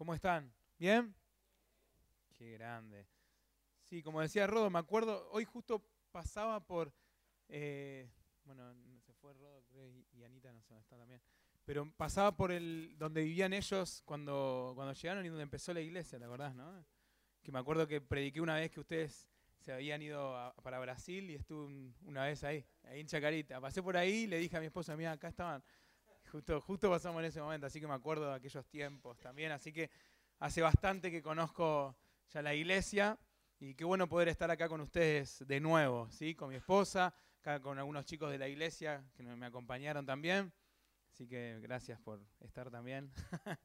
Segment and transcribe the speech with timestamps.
[0.00, 0.50] ¿Cómo están?
[0.78, 1.14] ¿Bien?
[2.32, 3.06] Qué grande.
[3.82, 6.90] Sí, como decía Rodo, me acuerdo, hoy justo pasaba por,
[7.50, 8.10] eh,
[8.44, 8.74] bueno,
[9.04, 11.20] se fue Rodo creo, y, Anita no sé dónde está también,
[11.66, 16.18] pero pasaba por el donde vivían ellos cuando, cuando llegaron y donde empezó la iglesia,
[16.18, 16.82] ¿te acordás, no?
[17.42, 19.28] Que me acuerdo que prediqué una vez que ustedes
[19.58, 23.60] se habían ido para Brasil y estuve una vez ahí, ahí en Chacarita.
[23.60, 25.62] Pasé por ahí y le dije a mi esposa, mira, acá estaban
[26.30, 29.50] Justo, justo pasamos en ese momento, así que me acuerdo de aquellos tiempos también.
[29.50, 29.90] Así que
[30.38, 31.96] hace bastante que conozco
[32.28, 33.18] ya la iglesia
[33.58, 36.36] y qué bueno poder estar acá con ustedes de nuevo, ¿sí?
[36.36, 40.52] con mi esposa, acá con algunos chicos de la iglesia que me acompañaron también.
[41.12, 43.10] Así que gracias por estar también.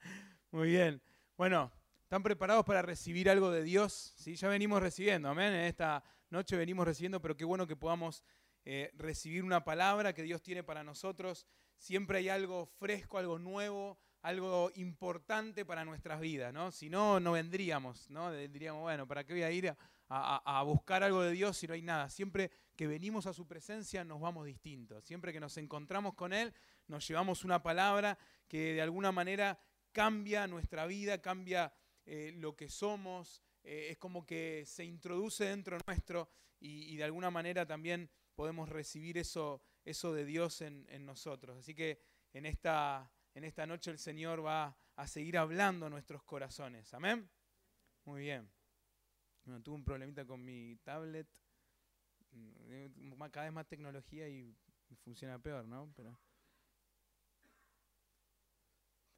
[0.50, 1.00] Muy bien.
[1.38, 1.72] Bueno,
[2.02, 4.16] ¿están preparados para recibir algo de Dios?
[4.18, 4.36] ¿Sí?
[4.36, 5.54] Ya venimos recibiendo, amén.
[5.54, 8.24] En esta noche venimos recibiendo, pero qué bueno que podamos
[8.64, 11.46] eh, recibir una palabra que Dios tiene para nosotros
[11.78, 16.72] siempre hay algo fresco, algo nuevo, algo importante para nuestras vidas, ¿no?
[16.72, 18.32] Si no, no vendríamos, ¿no?
[18.32, 19.76] Diríamos, bueno, ¿para qué voy a ir
[20.10, 22.10] a, buscar algo de Dios si no hay nada?
[22.10, 25.06] Siempre que venimos a su presencia nos vamos distintos.
[25.06, 26.54] Siempre que nos encontramos con Él,
[26.88, 29.60] nos llevamos una palabra que de alguna manera
[29.92, 31.72] cambia nuestra vida, cambia
[32.06, 37.30] eh, lo que somos, eh, es como que se introduce dentro nuestro y de alguna
[37.30, 41.58] manera también podemos recibir eso eso de Dios en, nosotros.
[41.58, 42.02] Así que
[42.34, 46.94] en esta, en esta noche el Señor va a seguir hablando nuestros corazones.
[46.94, 47.30] Amén.
[48.04, 48.52] Muy bien.
[49.64, 51.28] tuve un problemita con mi tablet.
[52.32, 54.56] Mm, cada vez más tecnología y
[55.04, 55.94] funciona peor, ¿no?
[55.96, 56.20] Pero.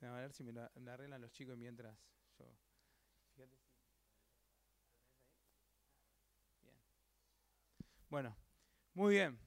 [0.01, 1.97] A ver si me la, arreglan los chicos mientras
[2.37, 2.45] yo.
[3.33, 3.57] Fíjate.
[6.61, 6.75] Bien.
[8.09, 8.35] Bueno,
[8.93, 9.46] muy bien.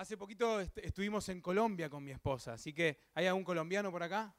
[0.00, 4.34] Hace poquito estuvimos en Colombia con mi esposa, así que ¿hay algún colombiano por acá?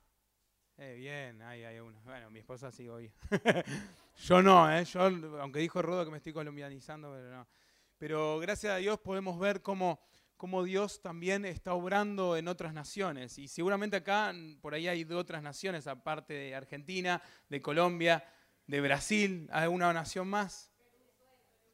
[0.76, 2.02] Eh, bien, hay, hay uno.
[2.04, 3.12] Bueno, mi esposa sí, hoy.
[4.26, 4.84] yo no, ¿eh?
[4.86, 5.02] Yo,
[5.40, 7.48] aunque dijo Rodo que me estoy colombianizando, pero no.
[8.00, 10.00] Pero gracias a Dios podemos ver cómo,
[10.36, 13.38] cómo Dios también está obrando en otras naciones.
[13.38, 18.26] Y seguramente acá, por ahí hay de otras naciones, aparte de Argentina, de Colombia,
[18.66, 19.48] de Brasil.
[19.52, 20.72] ¿Hay alguna nación más?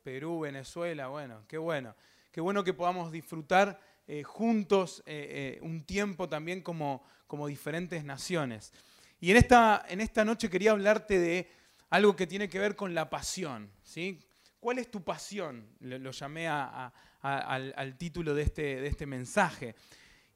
[0.03, 1.95] Perú, Venezuela, bueno, qué bueno.
[2.37, 8.03] Qué bueno que podamos disfrutar eh, juntos eh, eh, un tiempo también como, como diferentes
[8.03, 8.73] naciones.
[9.19, 11.49] Y en esta, en esta noche quería hablarte de
[11.89, 13.71] algo que tiene que ver con la pasión.
[13.81, 14.19] ¿sí?
[14.59, 15.67] ¿Cuál es tu pasión?
[15.79, 19.73] Lo, llamé al, título de este, de este mensaje.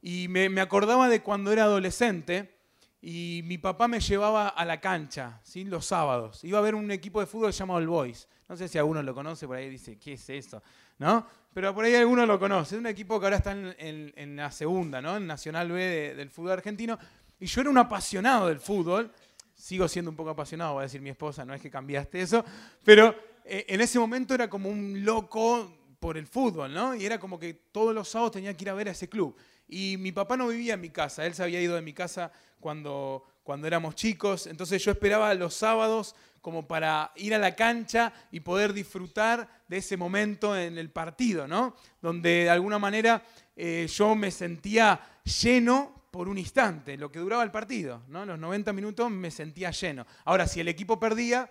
[0.00, 2.52] Y me, acordaba de cuando era adolescente
[3.00, 5.62] y mi papá me llevaba a la cancha ¿sí?
[5.62, 6.42] los sábados.
[6.42, 8.26] Iba a ver un equipo de fútbol llamado el Boys.
[8.48, 10.60] No sé si alguno lo conoce, por ahí dice, ¿qué es eso?
[11.02, 11.26] ¿No?
[11.52, 12.76] pero por ahí alguno lo conoce.
[12.76, 15.16] Es un equipo que ahora está en, la segunda, ¿no?
[15.16, 16.96] En Nacional B del fútbol argentino.
[17.40, 19.12] Y yo era un apasionado del fútbol.
[19.54, 22.44] Sigo siendo un poco apasionado, va a decir mi esposa, no es que cambiaste eso.
[22.84, 23.14] Pero
[23.44, 26.94] eh, en ese momento era como un loco por el fútbol, ¿no?
[26.94, 29.36] Y era como que todos los sábados tenía que ir a ver a ese club.
[29.68, 32.32] Y mi papá no vivía en mi casa, él se había ido de mi casa
[32.60, 38.12] cuando, cuando éramos chicos, entonces yo esperaba los sábados como para ir a la cancha
[38.30, 41.74] y poder disfrutar de ese momento en el partido, ¿no?
[42.00, 43.22] Donde de alguna manera
[43.56, 48.26] eh, yo me sentía lleno por un instante, lo que duraba el partido, ¿no?
[48.26, 50.04] Los 90 minutos me sentía lleno.
[50.24, 51.48] Ahora, si el equipo perdía,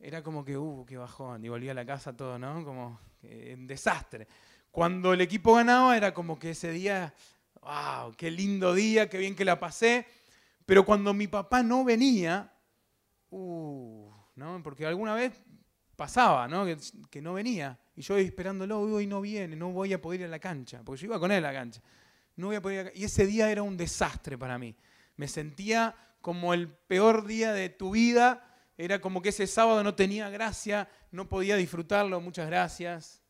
[0.00, 2.64] era como que, uh, qué bajón, y volvía a la casa todo, ¿no?
[2.64, 4.26] Como un desastre.
[4.70, 7.14] Cuando el equipo ganaba, era como que ese día,
[7.60, 10.06] wow, qué lindo día, qué bien que la pasé.
[10.68, 12.52] Pero cuando mi papá no venía,
[13.30, 14.62] uh, ¿no?
[14.62, 15.32] Porque alguna vez
[15.96, 16.66] pasaba, ¿no?
[17.10, 17.78] Que, no venía.
[17.96, 21.00] Y yo esperándolo, hoy no viene, no voy a poder ir a la cancha, porque
[21.00, 21.80] yo iba con él a la cancha.
[22.36, 24.76] No voy a poder Y ese día era un desastre para mí.
[25.16, 28.44] Me sentía como el peor día de tu vida.
[28.76, 33.22] Era como que ese sábado no tenía gracia, no podía disfrutarlo, muchas gracias.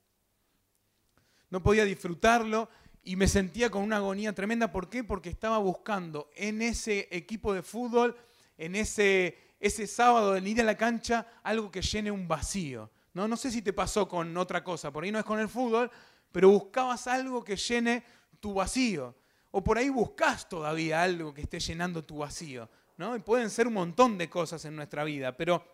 [1.50, 2.69] No podía disfrutarlo
[3.09, 4.71] y me sentía con una agonía tremenda.
[4.71, 5.03] ¿Por qué?
[5.03, 8.15] Porque estaba buscando en ese equipo de fútbol,
[8.59, 12.91] en ese ese sábado en ir a la cancha algo que llene un vacío.
[13.15, 13.27] ¿no?
[13.27, 15.91] no sé si te pasó con otra cosa, por ahí no es con el fútbol,
[16.31, 18.05] pero buscabas algo que llene
[18.41, 19.15] tu vacío.
[19.53, 22.69] O por ahí buscas todavía algo que esté llenando tu vacío.
[22.99, 23.17] ¿no?
[23.17, 25.65] Y pueden ser un montón de cosas en nuestra vida, pero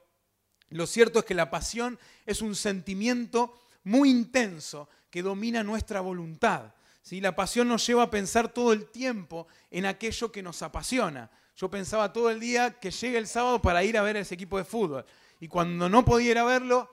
[0.68, 6.72] lo cierto es que la pasión es un sentimiento muy intenso que domina nuestra voluntad.
[7.04, 7.20] ¿Sí?
[7.20, 11.30] La pasión nos lleva a pensar todo el tiempo en aquello que nos apasiona.
[11.54, 14.58] Yo pensaba todo el día que llegue el sábado para ir a ver ese equipo
[14.58, 15.04] de fútbol.
[15.38, 16.90] Y cuando no podía ir a verlo,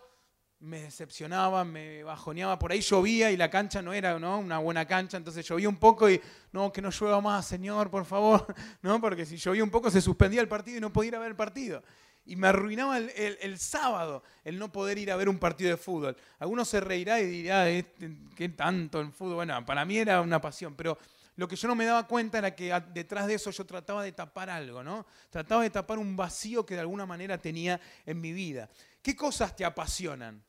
[0.59, 2.59] me decepcionaba, me bajoneaba.
[2.59, 4.37] Por ahí llovía y la cancha no era ¿no?
[4.37, 6.21] una buena cancha, entonces llovía un poco y
[6.51, 8.45] no, que no llueva más, Señor, por favor.
[8.83, 8.99] ¿no?
[8.99, 11.29] Porque si llovía un poco se suspendía el partido y no podía ir a ver
[11.29, 11.81] el partido.
[12.25, 16.15] Y me arruinaba el, sábado el no poder ir a ver un partido de fútbol.
[16.39, 19.35] Algunos se reirá y dirá, este, ¿qué tanto en fútbol?
[19.35, 20.97] Bueno, para mí era una pasión, pero
[21.35, 24.11] lo que yo no me daba cuenta era que detrás de eso yo trataba de
[24.11, 25.05] tapar algo, ¿no?
[25.29, 28.69] Trataba de tapar un vacío que de alguna manera tenía en mi vida.
[29.01, 30.43] ¿Qué cosas te apasionan?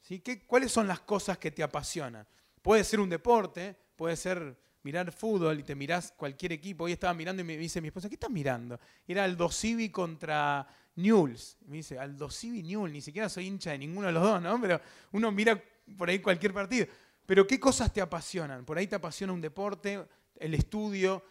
[0.00, 0.20] ¿Sí?
[0.20, 2.26] ¿Qué, ¿Cuáles son las cosas que te apasionan?
[2.62, 6.84] Puede ser un deporte, puede ser mirar fútbol y te mirás cualquier equipo.
[6.84, 8.78] Hoy estaba mirando y me dice mi esposa, ¿qué estás mirando?
[9.06, 10.66] Era Aldo Civi contra
[10.96, 11.56] Newell's.
[11.66, 14.60] Me dice, Aldo Civi, Newell's, ni siquiera soy hincha de ninguno de los dos, ¿no?
[14.60, 14.80] Pero
[15.12, 15.62] uno mira
[15.96, 16.86] por ahí cualquier partido.
[17.26, 18.64] Pero ¿qué cosas te apasionan?
[18.64, 20.04] Por ahí te apasiona un deporte,
[20.36, 21.22] el estudio.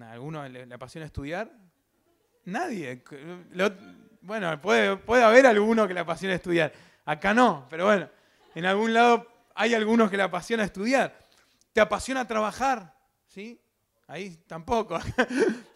[0.00, 1.50] ¿A alguno le, apasiona estudiar?
[2.44, 3.02] Nadie.
[4.22, 6.72] bueno, puede, puede haber alguno que le apasiona estudiar.
[7.04, 8.08] Acá no, pero bueno,
[8.54, 11.18] en algún lado hay algunos que le apasiona estudiar.
[11.72, 12.94] ¿Te apasiona trabajar?
[13.26, 13.60] ¿Sí?
[14.06, 14.98] Ahí tampoco.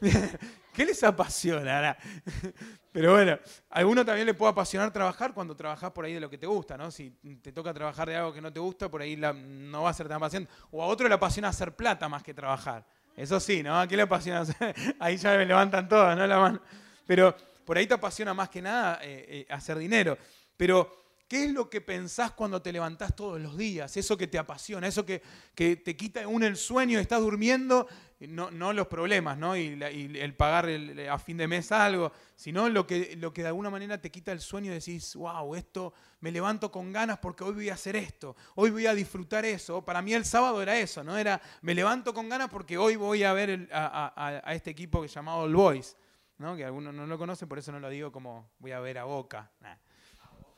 [0.75, 1.97] ¿Qué les apasiona?
[2.93, 3.39] Pero bueno,
[3.71, 6.47] a alguno también le puede apasionar trabajar cuando trabajas por ahí de lo que te
[6.47, 6.91] gusta, ¿no?
[6.91, 7.11] Si
[7.41, 10.09] te toca trabajar de algo que no te gusta, por ahí no va a ser
[10.09, 10.53] tan apasionante.
[10.73, 12.85] O a otro le apasiona hacer plata más que trabajar.
[13.17, 13.79] Eso sí, ¿no?
[13.79, 14.75] ¿A qué le apasiona hacer?
[14.99, 16.61] Ahí ya me levantan todas, ¿no?
[17.07, 20.19] Pero por ahí te apasiona más que nada eh, eh, hacer dinero.
[20.57, 23.97] Pero ¿Qué es lo que pensás cuando te levantás todos los días?
[23.97, 25.23] Eso que te apasiona, eso que,
[25.55, 27.89] te quita un el sueño, estás durmiendo,
[28.21, 29.57] no, los problemas, ¿no?
[29.57, 30.69] Y, el pagar
[31.11, 34.71] a fin de mes algo, sino lo que, de alguna manera te quita el sueño
[34.71, 38.71] y decís, wow, esto me levanto con ganas porque hoy voy a hacer esto, hoy
[38.71, 39.83] voy a disfrutar eso.
[39.83, 41.17] Para mí el sábado era eso, ¿no?
[41.17, 45.55] Era, me levanto con ganas porque hoy voy a ver a, este equipo llamado All
[45.55, 45.97] Boys,
[46.37, 46.55] ¿no?
[46.55, 49.05] Que algunos no lo conocen, por eso no lo digo como voy a ver a
[49.05, 49.51] Boca.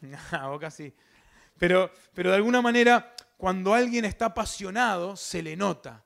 [0.32, 0.92] A Boca sí.
[1.58, 6.04] Pero, pero de alguna manera, cuando alguien está apasionado, se le nota.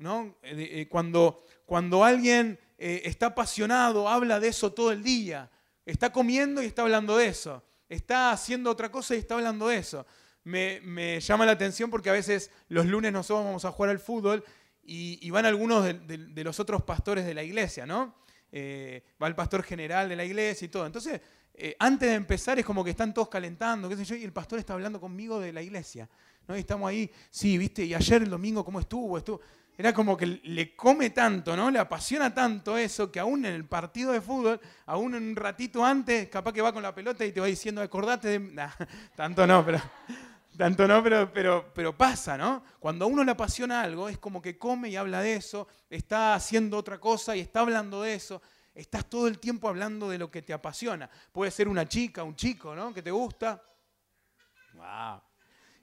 [0.00, 0.34] ¿no?
[0.42, 5.50] Eh, eh, cuando, cuando alguien eh, está apasionado, habla de eso todo el día.
[5.84, 7.62] Está comiendo y está hablando de eso.
[7.88, 10.06] Está haciendo otra cosa y está hablando de eso.
[10.42, 14.42] Me, llama la atención porque a veces los lunes nosotros vamos a jugar al fútbol
[14.82, 18.16] y, van algunos de, los otros pastores de la iglesia, ¿no?
[18.52, 20.86] va el pastor general de la iglesia y todo.
[20.86, 21.20] Entonces,
[21.62, 24.32] eh, antes de empezar es como que están todos calentando, qué sé yo, y el
[24.32, 26.08] pastor está hablando conmigo de la iglesia.
[26.48, 26.56] ¿no?
[26.56, 29.18] Y estamos ahí, sí, viste, y ayer el domingo, ¿cómo estuvo?
[29.18, 29.40] estuvo?
[29.76, 31.70] Era como que le come tanto, ¿no?
[31.70, 36.28] Le apasiona tanto eso que aún en el partido de fútbol, aún un ratito antes,
[36.28, 38.68] capaz que va con la pelota y te va diciendo, acordate de.
[39.16, 39.80] tanto no, pero.
[40.56, 42.62] Tanto no, pero, pero, pero pasa, ¿no?
[42.78, 46.34] Cuando a uno le apasiona algo, es como que come y habla de eso, está
[46.34, 48.42] haciendo otra cosa y está hablando de eso.
[48.74, 51.10] Estás todo el tiempo hablando de lo que te apasiona.
[51.32, 52.94] Puede ser una chica, un chico, ¿no?
[52.94, 53.62] Que te gusta.
[54.74, 55.20] Wow.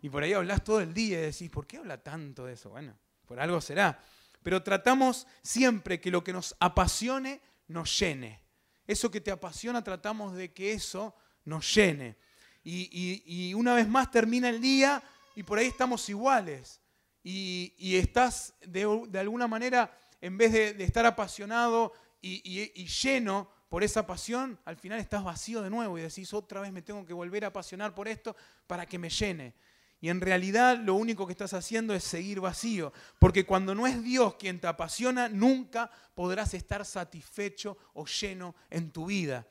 [0.02, 2.70] Y por ahí hablas todo el día y decís, ¿por qué habla tanto de eso?
[2.70, 4.00] Bueno, por algo será.
[4.42, 8.42] Pero tratamos siempre que lo que nos apasione nos llene.
[8.86, 11.14] Eso que te apasiona, tratamos de que eso
[11.44, 12.16] nos llene.
[12.64, 15.02] Y, una vez más termina el día
[15.36, 16.80] y por ahí estamos iguales.
[17.24, 18.84] Y, estás de,
[19.20, 19.92] alguna manera,
[20.22, 25.70] en vez de estar apasionado, y, lleno por esa pasión, al final estás vacío de
[25.70, 28.36] nuevo y decís, otra vez me tengo que volver a apasionar por esto
[28.66, 29.56] para que me llene.
[30.00, 34.04] Y en realidad lo único que estás haciendo es seguir vacío, porque cuando no es
[34.04, 39.48] Dios quien te apasiona, nunca podrás estar satisfecho o lleno en tu vida.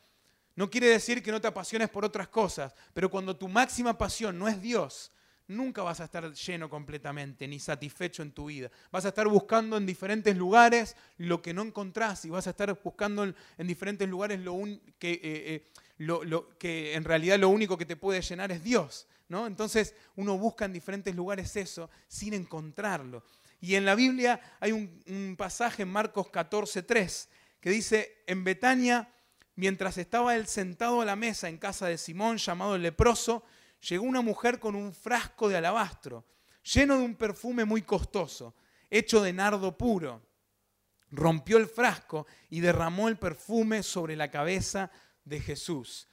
[0.54, 4.38] No quiere decir que no te apasiones por otras cosas, pero cuando tu máxima pasión
[4.38, 5.12] no es Dios,
[5.48, 8.70] nunca vas a estar lleno completamente ni satisfecho en tu vida.
[8.90, 12.78] Vas a estar buscando en diferentes lugares lo que no encontrás y vas a estar
[12.82, 14.56] buscando en, diferentes lugares lo,
[14.98, 15.64] que, eh, eh,
[15.98, 19.06] lo, que en realidad lo único que te puede llenar es Dios.
[19.28, 19.46] ¿no?
[19.46, 23.22] Entonces uno busca en diferentes lugares eso sin encontrarlo.
[23.60, 27.28] Y en la Biblia hay un, un pasaje en Marcos 14.3
[27.60, 29.08] que dice, en Betania,
[29.56, 33.42] mientras estaba él sentado a la mesa en casa de Simón llamado el leproso,
[33.80, 36.24] llegó una mujer con un frasco de alabastro,
[36.62, 38.54] lleno de un perfume muy costoso,
[38.90, 40.22] hecho de nardo puro.
[41.10, 44.90] Rompió el frasco y derramó el perfume sobre la cabeza
[45.24, 46.08] de Jesús.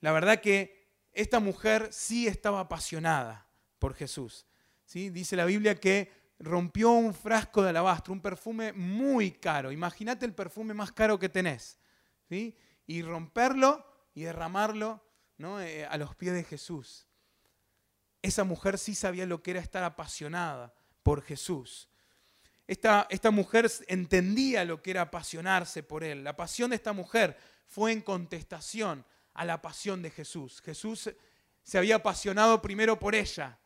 [0.00, 3.46] La verdad que esta mujer sí estaba apasionada
[3.78, 4.46] por Jesús.
[4.92, 9.72] Dice la Biblia que rompió un frasco de alabastro, un perfume muy caro.
[9.72, 11.78] Imagínate el perfume más caro que tenés.
[12.28, 12.56] ¿sí?
[12.86, 15.03] Y romperlo y derramarlo
[15.38, 15.60] ¿no?
[15.60, 17.06] Eh, a los pies de Jesús
[18.24, 20.72] esa mujer sí sabía lo que era estar apasionada
[21.02, 21.90] por Jesús.
[22.66, 26.24] Esta, esta, mujer entendía lo que era apasionarse por Él.
[26.24, 27.36] La pasión de esta mujer
[27.66, 30.62] fue en contestación a la pasión de Jesús.
[30.62, 31.10] Jesús
[31.62, 33.58] se había apasionado primero por ella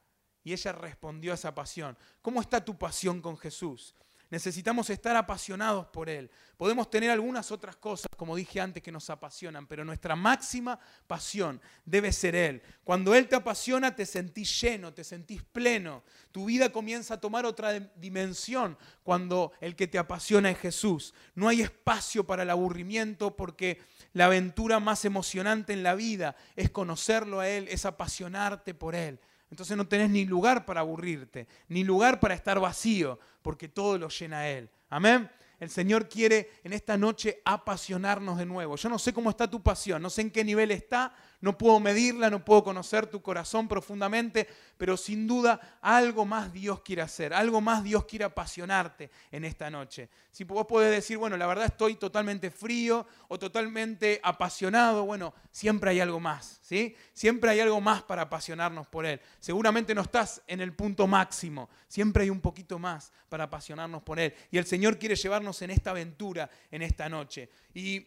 [0.42, 1.96] y ella respondió a esa pasión.
[2.20, 3.94] ¿Cómo está tu pasión con Jesús?
[4.30, 6.30] Necesitamos estar apasionados por Él.
[6.58, 11.61] Podemos tener algunas otras cosas, como dije antes, que nos apasionan, pero nuestra máxima pasión
[11.87, 12.62] debe ser Él.
[12.85, 16.02] Cuando Él te apasiona, te sentís lleno, te sentís pleno.
[16.30, 21.14] Tu vida comienza a tomar otra dimensión cuando el que te apasiona es Jesús.
[21.35, 23.80] No hay espacio para el aburrimiento porque
[24.12, 29.20] la aventura más emocionante en la vida es conocerlo a Él, es apasionarte por Él.
[29.50, 34.09] Entonces no tenés ni lugar para aburrirte, ni lugar para estar vacío, porque todo lo
[34.09, 34.71] llena Él.
[34.90, 35.31] Amén.
[35.59, 38.76] El Señor quiere en esta noche apasionarnos de nuevo.
[38.76, 41.78] Yo no sé cómo está tu pasión, no sé en qué nivel está, no puedo
[41.80, 47.33] medirla, no puedo conocer tu corazón profundamente, pero sin duda algo más Dios quiere hacer,
[47.33, 50.09] algo más Dios quiere apasionarte en esta noche.
[50.30, 55.90] Si vos podés decir, bueno, la verdad estoy totalmente frío o totalmente apasionado, bueno, siempre
[55.90, 56.97] hay algo más, ¿sí?
[57.12, 59.21] Siempre hay algo más para apasionarnos por Él.
[59.40, 64.18] Seguramente no estás en el punto máximo, siempre hay un poquito más para apasionarnos por
[64.18, 64.35] Él.
[64.50, 67.49] Y el Señor quiere llevarnos en esta aventura en esta noche.
[67.75, 68.07] Y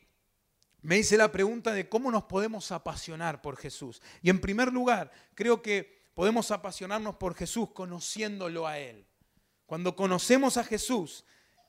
[0.82, 4.02] me hice la pregunta de cómo nos podemos apasionar por Jesús.
[4.22, 9.06] Y en primer lugar, creo que podemos apasionarnos por Jesús conociéndolo a Él.
[9.66, 11.24] Cuando conocemos a Jesús,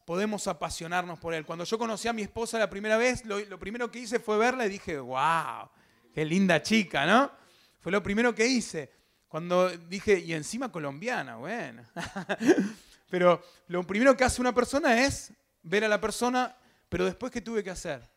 [0.07, 1.45] podemos apasionarnos por Él.
[1.45, 4.67] Cuando yo conocí a mi esposa la primera vez, lo, primero que hice fue verla
[4.67, 5.71] y dije, wow,
[6.15, 7.31] qué linda chica, ¿no?
[7.81, 8.91] Fue lo primero que hice.
[9.29, 11.85] Cuando dije, y encima colombiana, bueno.
[13.11, 16.57] pero lo primero que hace una persona es ver a la persona,
[16.89, 18.11] pero después, ¿qué tuve que hacer?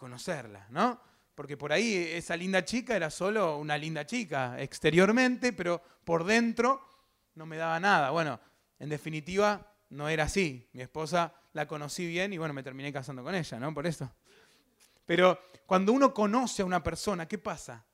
[0.00, 0.98] Conocerla, ¿no?
[1.34, 6.80] Porque por ahí esa linda chica era solo una linda chica exteriormente, pero por dentro
[7.34, 8.10] no me daba nada.
[8.10, 8.40] Bueno,
[8.78, 10.68] en definitiva no era así.
[10.72, 13.74] Mi esposa la conocí bien y bueno, me terminé casando con ella, ¿no?
[13.74, 14.10] Por eso.
[15.04, 17.84] Pero cuando uno conoce a una persona, ¿qué pasa?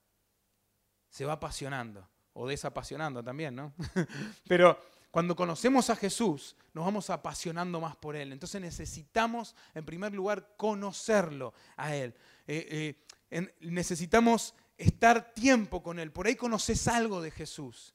[1.09, 3.75] Se va apasionando o desapasionando también, ¿no?
[4.49, 4.81] Pero
[5.17, 8.33] cuando conocemos a Jesús, nos vamos apasionando más por Él.
[8.33, 12.15] Entonces necesitamos, en primer lugar, conocerlo a Él.
[12.47, 12.95] Eh,
[13.31, 16.13] eh, necesitamos estar tiempo con Él.
[16.13, 17.95] Por ahí conoces algo de Jesús.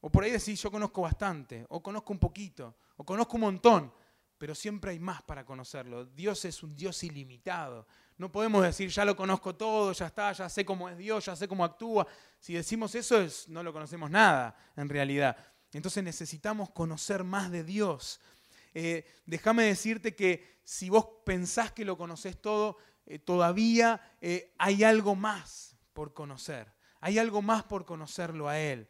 [0.00, 3.92] O por ahí decís, yo conozco bastante, o conozco un poquito, o conozco un montón,
[4.38, 6.04] pero siempre hay más para conocerlo.
[6.04, 7.88] Dios es un Dios ilimitado.
[8.16, 11.34] No podemos decir, ya lo conozco todo, ya está, ya sé cómo es Dios, ya
[11.34, 12.06] sé cómo actúa.
[12.38, 15.36] Si decimos eso, es, no lo conocemos nada en realidad.
[15.78, 18.20] Entonces necesitamos conocer más de Dios.
[18.74, 24.84] Eh, déjame decirte que si vos pensás que lo conoces todo, eh, todavía eh, hay
[24.84, 26.72] algo más por conocer.
[27.00, 28.88] Hay algo más por conocerlo a Él.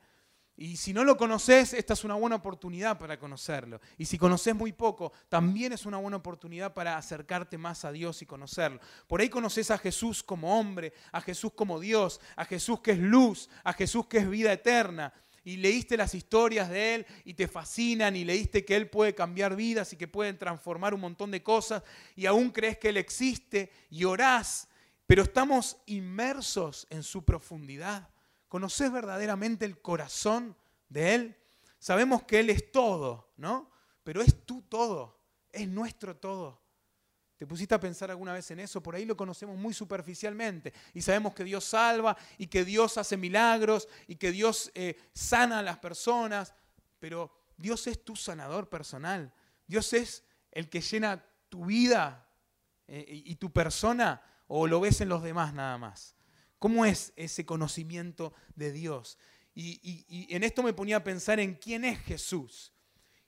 [0.57, 3.81] Y si no lo conoces, esta es una buena oportunidad para conocerlo.
[3.99, 8.23] Y si conoces muy poco, también es una buena oportunidad para acercarte más a Dios
[8.23, 8.79] y conocerlo.
[9.09, 13.01] Por ahí conoces a Jesús como hombre, a Jesús como Dios, a Jesús que es
[13.01, 15.13] luz, a Jesús que es vida eterna
[15.45, 19.55] y leíste las historias de Él y te fascinan y leíste que Él puede cambiar
[19.55, 21.83] vidas y que puede transformar un montón de cosas
[22.17, 24.69] y aún crees que Él existe y orás,
[25.07, 28.09] pero estamos inmersos en su profundidad.
[28.49, 30.57] ¿Conoces verdaderamente el corazón
[30.89, 31.37] de Él?
[31.79, 33.71] Sabemos que Él es todo, ¿no?
[34.03, 35.21] Pero es tu todo,
[35.53, 36.64] es nuestro todo.
[37.37, 38.83] ¿Te pusiste a pensar alguna vez en eso?
[38.83, 43.17] Por ahí lo conocemos muy superficialmente y sabemos que Dios salva y que Dios hace
[43.17, 46.55] milagros y que Dios eh, sana a las personas,
[47.01, 49.33] pero Dios es tu sanador personal.
[49.67, 50.23] Dios es
[50.53, 52.29] el que llena tu vida
[52.87, 56.15] eh, y tu persona o lo ves en los demás nada más.
[56.61, 59.19] ¿Cómo es ese conocimiento de Dios?
[59.57, 62.75] y en esto me ponía a pensar en quién es Jesús.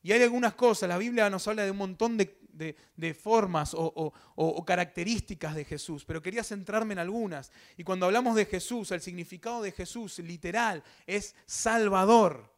[0.06, 4.64] Y hay algunas cosas, la Biblia nos habla de un montón de, de, formas o,
[4.66, 7.52] características de Jesús, pero quería centrarme en algunas.
[7.76, 12.52] Y cuando hablamos de Jesús, el significado de Jesús literal es Salvador.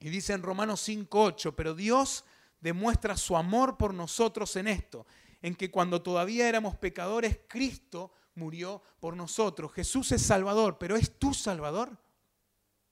[0.00, 2.24] Y dice en Romanos 5.8, pero Dios
[2.60, 5.06] demuestra su amor por nosotros en esto,
[5.42, 9.72] en que cuando todavía éramos pecadores, Cristo murió por nosotros.
[9.72, 11.96] Jesús es Salvador, pero ¿es tu Salvador?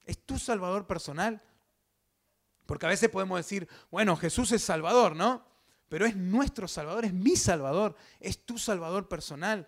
[0.04, 1.42] ¿Es tu Salvador personal?
[2.66, 5.49] Porque a veces podemos decir, bueno, Jesús es Salvador, ¿no?
[5.90, 9.66] Pero es nuestro Salvador, es mi Salvador, es tu Salvador personal.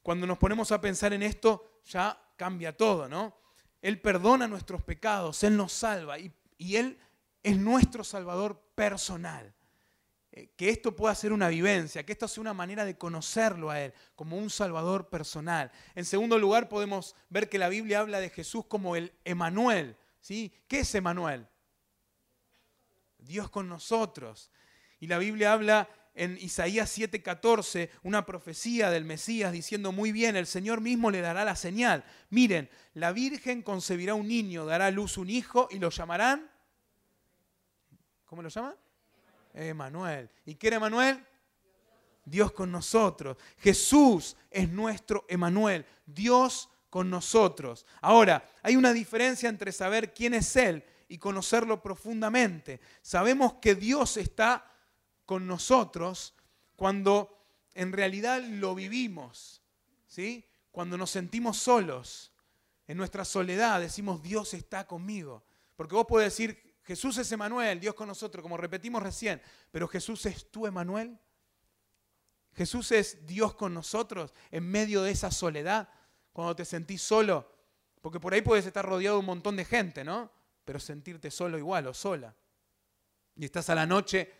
[0.00, 3.36] Cuando nos ponemos a pensar en esto, ya cambia todo, ¿no?
[3.82, 6.32] Él perdona nuestros pecados, Él nos salva y,
[6.76, 6.96] Él
[7.42, 9.52] es nuestro Salvador personal.
[10.30, 13.80] Eh, que esto pueda ser una vivencia, que esto sea una manera de conocerlo a
[13.80, 15.72] Él como un Salvador personal.
[15.96, 19.96] En segundo lugar, podemos ver que la Biblia habla de Jesús como el Emanuel.
[20.20, 20.54] ¿sí?
[20.68, 21.48] ¿Qué es Emanuel?
[23.24, 24.50] Dios con nosotros.
[25.00, 30.46] Y la Biblia habla en Isaías 7:14 una profecía del Mesías diciendo muy bien, el
[30.46, 32.04] Señor mismo le dará la señal.
[32.30, 36.48] Miren, la Virgen concebirá un niño, dará a luz un hijo y lo llamarán,
[38.26, 38.74] ¿cómo lo llaman?
[39.52, 40.30] Emanuel.
[40.46, 41.24] ¿Y qué era Emanuel?
[42.24, 43.36] Dios con nosotros.
[43.58, 45.84] Jesús es nuestro Emanuel.
[46.06, 47.86] Dios con nosotros.
[48.00, 52.80] Ahora, hay una diferencia entre saber quién es Él y conocerlo profundamente.
[53.02, 54.70] Sabemos que Dios está
[55.26, 56.34] con nosotros
[56.76, 59.62] cuando en realidad lo vivimos,
[60.06, 60.44] ¿sí?
[60.70, 62.32] Cuando nos sentimos solos,
[62.86, 65.44] en nuestra soledad, decimos Dios está conmigo.
[65.76, 70.26] Porque vos podés decir, Jesús es Emanuel, Dios con nosotros, como repetimos recién, pero Jesús
[70.26, 71.18] es tu Emanuel.
[72.54, 75.88] Jesús es Dios con nosotros en medio de esa soledad,
[76.32, 77.50] cuando te sentís solo,
[78.00, 80.30] porque por ahí puedes estar rodeado de un montón de gente, ¿no?
[80.64, 82.34] Pero sentirte solo igual o sola.
[83.36, 84.32] Y estás a la noche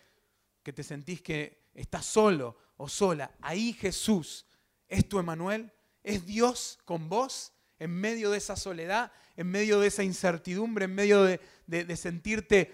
[0.63, 3.35] que te sentís que estás solo o sola.
[3.41, 4.45] Ahí Jesús
[4.87, 5.71] es tu Emanuel,
[6.03, 10.95] es Dios con vos en medio de esa soledad, en medio de esa incertidumbre, en
[10.95, 12.73] medio de, de sentirte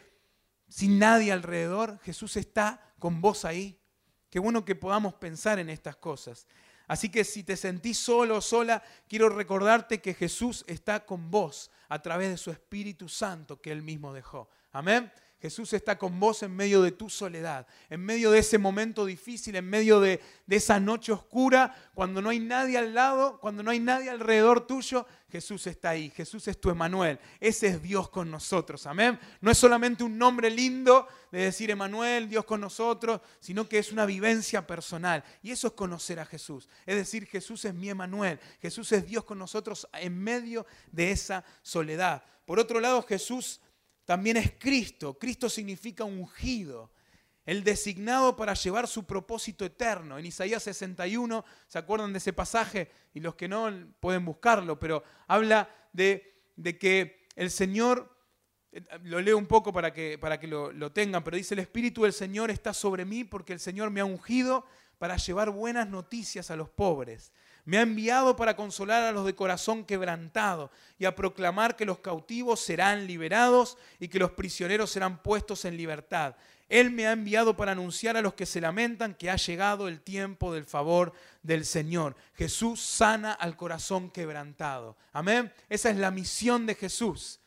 [0.70, 2.00] sin nadie alrededor.
[2.04, 3.80] Jesús está con vos ahí.
[4.30, 6.48] Qué bueno que podamos pensar en estas cosas.
[6.88, 11.72] Así que si te sentís solo o sola, quiero recordarte que Jesús está con vos
[11.92, 14.50] a través de su Espíritu Santo que Él mismo dejó.
[14.72, 15.12] Amén.
[15.42, 19.56] Jesús está con vos en medio de tu soledad, en medio de ese momento difícil,
[19.56, 23.80] en medio de, esa noche oscura, cuando no hay nadie al lado, cuando no hay
[23.80, 26.12] nadie alrededor tuyo, Jesús está ahí.
[26.12, 27.18] Jesús es tu Emanuel.
[27.40, 28.86] Ese es Dios con nosotros.
[28.86, 29.20] Amén.
[29.40, 33.92] No es solamente un nombre lindo de decir Emanuel, Dios con nosotros, sino que es
[33.92, 35.24] una vivencia personal.
[35.42, 36.70] Y eso es conocer a Jesús.
[36.86, 38.40] Es decir, Jesús es mi Emanuel.
[38.62, 42.24] Jesús es Dios con nosotros en medio de esa soledad.
[42.46, 43.62] Por otro lado, Jesús
[44.06, 45.18] también es Cristo.
[45.18, 46.92] Cristo significa ungido,
[47.46, 50.18] el designado para llevar su propósito eterno.
[50.18, 52.92] En Isaías 61, ¿se acuerdan de ese pasaje?
[53.14, 56.44] Y los que no pueden buscarlo, pero habla de,
[56.80, 58.16] que el Señor,
[59.04, 62.04] lo leo un poco para que, para que lo, lo tengan, pero dice, el Espíritu
[62.04, 64.66] del Señor está sobre mí porque el Señor me ha ungido
[64.98, 67.32] para llevar buenas noticias a los pobres
[67.66, 72.00] me ha enviado para consolar a los de corazón quebrantado y a proclamar que los
[72.00, 76.36] cautivos serán liberados y que los prisioneros serán puestos en libertad.
[76.70, 80.00] Él me ha enviado para anunciar a los que se lamentan que ha llegado el
[80.00, 81.12] tiempo del favor
[81.44, 82.16] del Señor.
[82.34, 84.96] Jesús sana al corazón quebrantado.
[85.12, 85.52] Amén.
[85.68, 87.41] Esa es la misión de Jesús.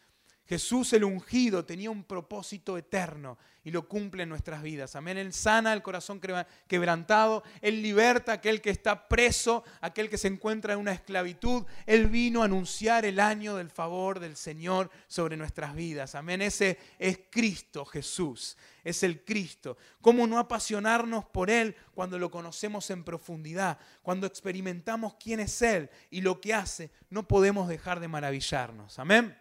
[0.55, 4.95] Jesús el ungido tenía un propósito eterno y lo cumple en nuestras vidas.
[4.95, 5.19] Amén.
[5.19, 6.21] Él sana el corazón
[6.69, 11.65] quebrantado, Él liberta a aquel que está preso, aquel que se encuentra en una esclavitud.
[11.87, 16.15] Él vino a anunciar el año del favor del Señor sobre nuestras vidas.
[16.15, 16.41] Amén.
[16.41, 19.77] Ese es Cristo Jesús, es el Cristo.
[20.01, 23.81] ¿Cómo no apasionarnos por Él cuando lo conocemos en profundidad?
[24.03, 29.01] Cuando experimentamos quién es Él y lo que hace, no podemos dejar de maravillarnos.
[29.01, 29.37] Amén.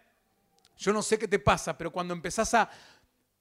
[0.76, 2.70] Yo no sé qué te pasa, pero cuando empezás a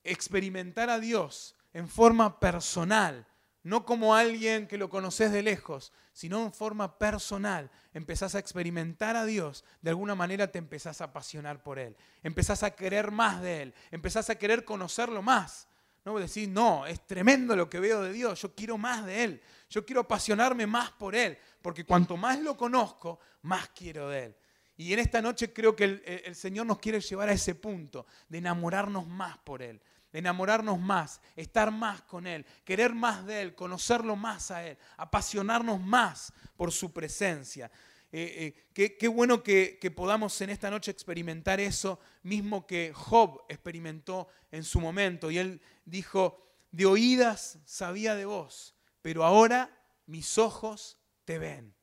[0.03, 3.25] experimentar a Dios en forma personal,
[3.63, 9.15] no como alguien que lo conoces de lejos, sino en forma personal, empezás a experimentar
[9.15, 13.41] a Dios, de alguna manera te empezás a apasionar por Él, empezás a querer más
[13.41, 15.67] de Él, empezás a querer conocerlo más.
[16.05, 19.41] No decir, no, es tremendo lo que veo de Dios, yo quiero más de Él,
[19.69, 24.35] yo quiero apasionarme más por Él, porque cuanto más lo conozco, más quiero de Él.
[24.75, 28.39] Y en esta noche creo que el, Señor nos quiere llevar a ese punto, de
[28.39, 29.81] enamorarnos más por Él,
[30.11, 34.77] de enamorarnos más, estar más con Él, querer más de Él, conocerlo más a Él,
[34.97, 37.69] apasionarnos más por su presencia.
[38.11, 43.43] Eh, eh, qué, bueno que, que, podamos en esta noche experimentar eso mismo que Job
[43.49, 45.31] experimentó en su momento.
[45.31, 46.39] Y él dijo,
[46.71, 51.73] de oídas sabía de vos, pero ahora mis ojos te ven.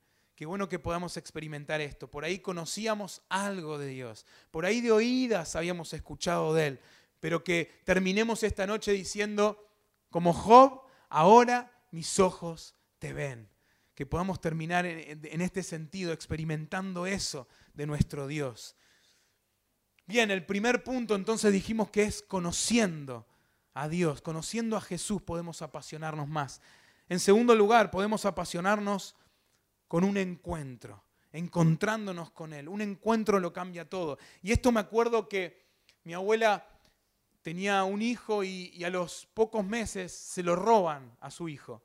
[0.41, 2.11] Qué bueno que podamos experimentar esto.
[2.11, 4.25] Por ahí conocíamos algo de Dios.
[4.51, 6.81] Por ahí de oídas habíamos escuchado de Él.
[7.21, 9.69] Pero que terminemos esta noche diciendo,
[10.09, 13.51] como Job, ahora mis ojos te ven.
[13.95, 18.77] Que podamos terminar en, este sentido, experimentando eso de nuestro Dios.
[20.07, 23.27] Bien, el primer punto entonces dijimos que es conociendo
[23.75, 26.63] a Dios, conociendo a Jesús podemos apasionarnos más.
[27.11, 29.17] En segundo lugar, podemos apasionarnos
[29.91, 32.69] con un encuentro, encontrándonos con Él.
[32.69, 34.19] Un encuentro lo cambia todo.
[34.41, 35.67] Y esto me acuerdo que
[36.05, 36.65] mi abuela
[37.43, 41.83] tenía un hijo y, a los pocos meses se lo roban a su hijo.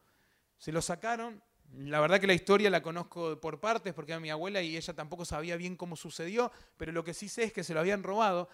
[0.60, 1.42] Se lo sacaron.
[1.74, 4.94] La verdad que la historia la conozco por partes porque era mi abuela y ella
[4.94, 8.04] tampoco sabía bien cómo sucedió, pero lo que sí sé es que se lo habían
[8.04, 8.50] robado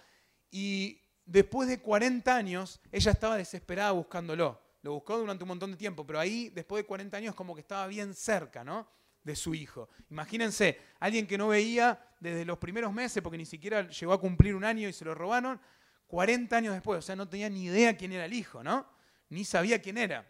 [0.50, 4.62] y después de 40 años ella estaba desesperada buscándolo.
[4.82, 7.60] Lo buscó durante un montón de tiempo, pero ahí después de 40 años como que
[7.60, 9.01] estaba bien cerca, ¿no?
[9.24, 9.90] De su hijo.
[10.10, 14.56] Imagínense, alguien que no veía desde los primeros meses, porque ni siquiera llegó a cumplir
[14.56, 15.60] un año y se lo robaron,
[16.08, 18.86] 40 años después, o sea, no tenía ni idea quién era el hijo, ¿no?
[19.32, 20.30] ni sabía quién era.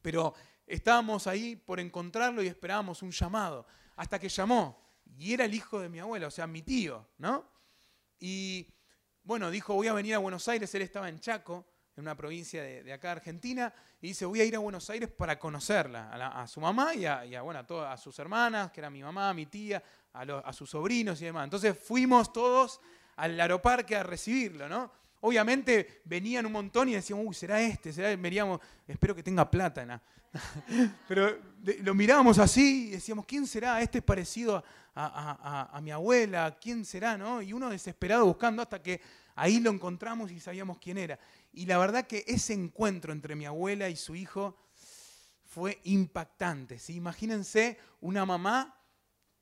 [0.00, 0.34] Pero
[0.66, 4.80] estábamos ahí por encontrarlo y esperábamos un llamado, hasta que llamó.
[5.18, 7.50] Y era el hijo de mi abuela, o sea, mi tío, ¿no?
[8.20, 8.68] Y
[9.24, 12.62] bueno, dijo, voy a venir a Buenos Aires, él estaba en Chaco, en una provincia
[12.62, 16.60] de, acá Argentina, y dice, voy a ir a Buenos Aires para conocerla, a, su
[16.60, 20.52] mamá y, a, bueno, a, todas, sus hermanas, que era mi mamá, mi tía, a,
[20.52, 21.44] sus sobrinos y demás.
[21.44, 22.80] Entonces fuimos todos
[23.16, 24.90] al aeroparque a recibirlo, ¿no?
[25.20, 29.86] Obviamente venían un montón y decíamos, uy, será este, será, veníamos, espero que tenga plata,
[29.86, 30.00] ¿no?
[31.08, 31.38] Pero
[31.82, 33.80] lo mirábamos así y decíamos, ¿quién será?
[33.82, 37.16] Este es parecido a, mi abuela, ¿quién será?
[37.16, 37.40] ¿no?
[37.42, 39.00] Y uno desesperado buscando hasta que
[39.34, 41.18] ahí lo encontramos y sabíamos quién era.
[41.52, 44.56] Y la verdad que ese encuentro entre mi abuela y su hijo
[45.44, 46.78] fue impactante.
[46.78, 46.94] ¿sí?
[46.94, 48.80] Imagínense una mamá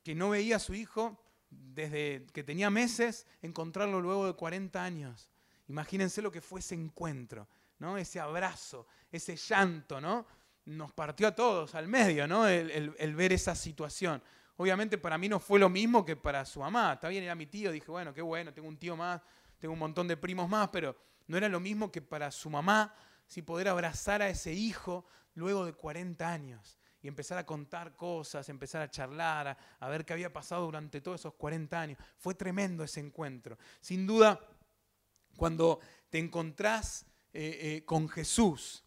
[0.02, 5.30] que no veía a su hijo desde que tenía meses, encontrarlo luego de 40 años.
[5.68, 7.96] Imagínense lo que fue ese encuentro, ¿no?
[7.96, 10.26] ese abrazo, ese llanto, ¿no?
[10.64, 12.46] nos partió a todos al medio, ¿no?
[12.46, 14.22] El, ver esa situación.
[14.56, 16.94] Obviamente para mí no fue lo mismo que para su mamá.
[16.94, 19.20] Está bien, era mi tío, dije, bueno, qué bueno, tengo un tío más,
[19.58, 20.96] tengo un montón de primos más, pero
[21.30, 22.92] no era lo mismo que para su mamá,
[23.28, 28.48] si poder abrazar a ese hijo luego de 40 años y empezar a contar cosas,
[28.48, 31.98] empezar a charlar, a, ver qué había pasado durante todos esos 40 años.
[32.18, 33.56] Fue tremendo ese encuentro.
[33.80, 34.40] Sin duda,
[35.36, 35.78] cuando
[36.10, 38.84] te encontrás eh, eh, con Jesús,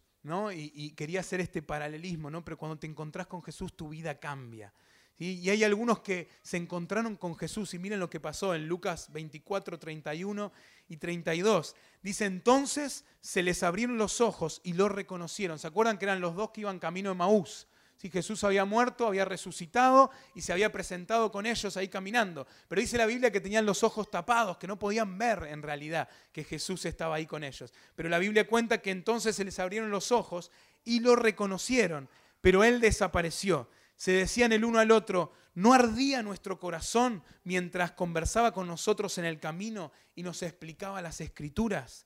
[0.53, 2.43] y, quería hacer este paralelismo, ¿no?
[2.43, 4.73] Pero cuando te encontrás con Jesús, tu vida cambia.
[5.19, 9.11] Y hay algunos que se encontraron con Jesús y miren lo que pasó en Lucas
[9.13, 10.51] 24, 31
[10.89, 11.75] y 32.
[12.01, 15.59] Dice, entonces se les abrieron los ojos y lo reconocieron.
[15.59, 17.67] ¿Se acuerdan que eran los dos que iban camino de Maús?
[18.09, 22.47] Jesús había muerto, había resucitado y se había presentado con ellos ahí caminando.
[22.67, 26.09] Pero dice la Biblia que tenían los ojos tapados, que no podían ver en realidad
[26.31, 27.73] que Jesús estaba ahí con ellos.
[27.95, 30.51] Pero la Biblia cuenta que entonces se les abrieron los ojos
[30.83, 32.09] y lo reconocieron,
[32.41, 33.69] pero él desapareció.
[33.95, 39.25] Se decían el uno al otro, ¿no ardía nuestro corazón mientras conversaba con nosotros en
[39.25, 42.05] el camino y nos explicaba las escrituras?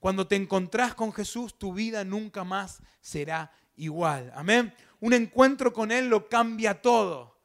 [0.00, 4.32] Cuando te encontrás con Jesús, tu vida nunca más será igual.
[4.34, 4.74] Amén.
[5.00, 7.38] Un encuentro con Él lo cambia todo.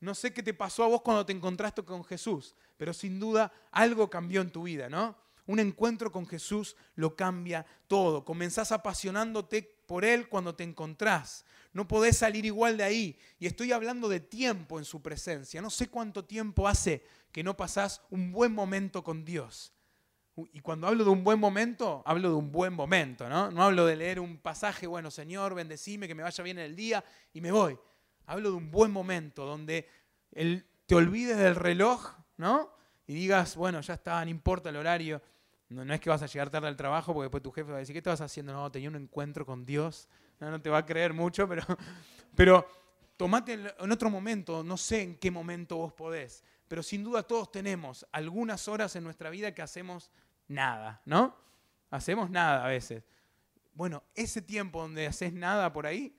[0.00, 3.52] No sé qué te pasó a vos cuando te encontraste con Jesús, pero sin duda
[3.70, 5.16] algo cambió en tu vida, ¿no?
[5.46, 8.24] Un encuentro con Jesús lo cambia todo.
[8.24, 11.44] Comenzás apasionándote por Él cuando te encontrás.
[11.72, 13.18] No podés salir igual de ahí.
[13.40, 15.60] Y estoy hablando de tiempo en su presencia.
[15.60, 19.72] No sé cuánto tiempo hace que no pasás un buen momento con Dios.
[20.52, 23.50] Y cuando hablo de un buen momento, hablo de un buen momento, ¿no?
[23.50, 26.76] No hablo de leer un pasaje, bueno, Señor, bendecime, que me vaya bien en el
[26.76, 27.76] día y me voy.
[28.26, 29.88] Hablo de un buen momento donde
[30.86, 32.70] te olvides del reloj, ¿no?
[33.08, 35.20] Y digas, bueno, ya está, no importa el horario.
[35.70, 37.76] No, no, es que vas a llegar tarde al trabajo porque después tu jefe va
[37.76, 38.52] a decir, ¿qué estabas haciendo?
[38.52, 40.08] No, tenía un encuentro con Dios.
[40.40, 41.62] No, no te va a creer mucho, pero,
[42.34, 42.66] pero
[43.16, 47.52] tomate en otro momento, no sé en qué momento vos podés, pero sin duda todos
[47.52, 50.10] tenemos algunas horas en nuestra vida que hacemos
[50.48, 51.36] nada, ¿no?
[51.90, 53.04] Hacemos nada a veces.
[53.74, 56.16] Bueno, ese tiempo donde haces nada por ahí,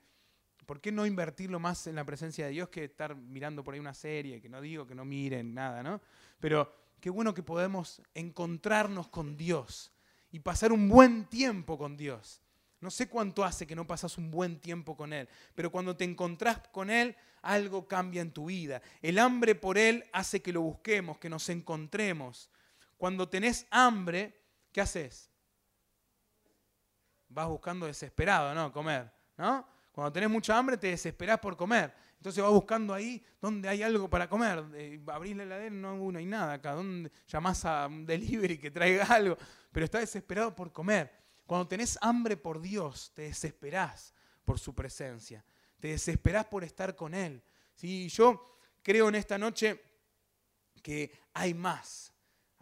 [0.64, 3.80] ¿por qué no invertirlo más en la presencia de Dios que estar mirando por ahí
[3.80, 4.40] una serie?
[4.40, 6.00] Que no digo que no miren nada, ¿no?
[6.40, 9.92] Pero qué bueno que podemos encontrarnos con Dios
[10.30, 12.40] y pasar un buen tiempo con Dios.
[12.80, 16.04] No sé cuánto hace que no pasas un buen tiempo con Él, pero cuando te
[16.04, 18.80] encontrás con Él, algo cambia en tu vida.
[19.02, 22.48] El hambre por Él hace que lo busquemos, que nos encontremos.
[22.96, 25.28] Cuando tenés hambre, ¿qué haces?
[27.28, 28.72] Vas buscando desesperado, ¿no?
[28.72, 29.66] Comer, ¿no?
[29.90, 31.92] Cuando tenés mucha hambre, te desesperás por comer.
[32.22, 34.64] Entonces vas buscando ahí donde hay algo para comer.
[34.74, 36.70] Eh, abrís la heladera, no, hay nada acá.
[36.70, 39.36] ¿Dónde llamás a un delivery que traiga algo?
[39.72, 41.10] Pero estás desesperado por comer.
[41.46, 45.44] Cuando tenés hambre por Dios, te desesperás por su presencia.
[45.80, 47.42] Te desesperás por estar con Él.
[47.74, 48.08] ¿Sí?
[48.08, 49.82] Yo creo en esta noche
[50.80, 52.12] que hay más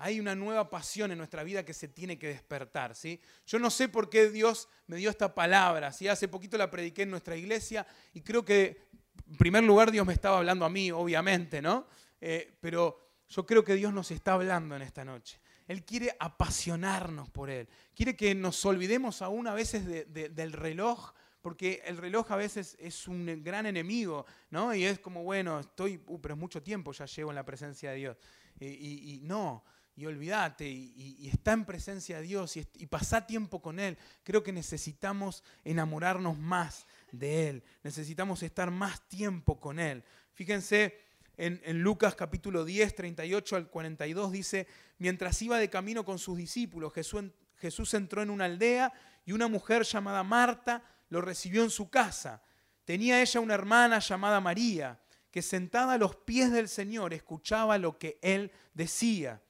[0.03, 2.97] hay una nueva pasión en nuestra vida que se tiene que despertar.
[2.97, 3.21] ¿sí?
[3.47, 5.93] Yo no sé por qué Dios me dio esta palabra.
[5.93, 6.09] ¿sí?
[6.09, 8.89] Hace poquito la prediqué en nuestra iglesia y creo que,
[9.31, 11.87] en primer lugar, Dios me estaba hablando a mí, obviamente, ¿no?
[12.21, 15.39] Eh, pero yo creo que Dios nos está hablando en esta noche.
[15.69, 17.69] Él quiere apasionarnos por Él.
[17.95, 23.07] Quiere que nos olvidemos aún a veces del reloj, porque el reloj a veces es
[23.07, 24.75] un gran enemigo, ¿no?
[24.75, 27.93] Y es como, bueno, estoy, uh, pero es mucho tiempo ya llevo en la presencia
[27.93, 28.17] de Dios.
[28.59, 29.65] y no,
[30.01, 32.89] y olvídate y, está en presencia de Dios y, y
[33.27, 33.99] tiempo con Él.
[34.23, 37.65] Creo que necesitamos enamorarnos más de Él.
[37.83, 40.05] Necesitamos estar más tiempo con Él.
[40.33, 40.99] Fíjense
[41.37, 44.67] en, Lucas capítulo 10, 38 al 42 dice,
[44.99, 47.25] mientras iba de camino con sus discípulos, Jesús,
[47.57, 48.93] Jesús entró en una aldea
[49.25, 52.43] y una mujer llamada Marta lo recibió en su casa.
[52.85, 57.99] Tenía ella una hermana llamada María, que sentada a los pies del Señor escuchaba lo
[57.99, 59.41] que él decía.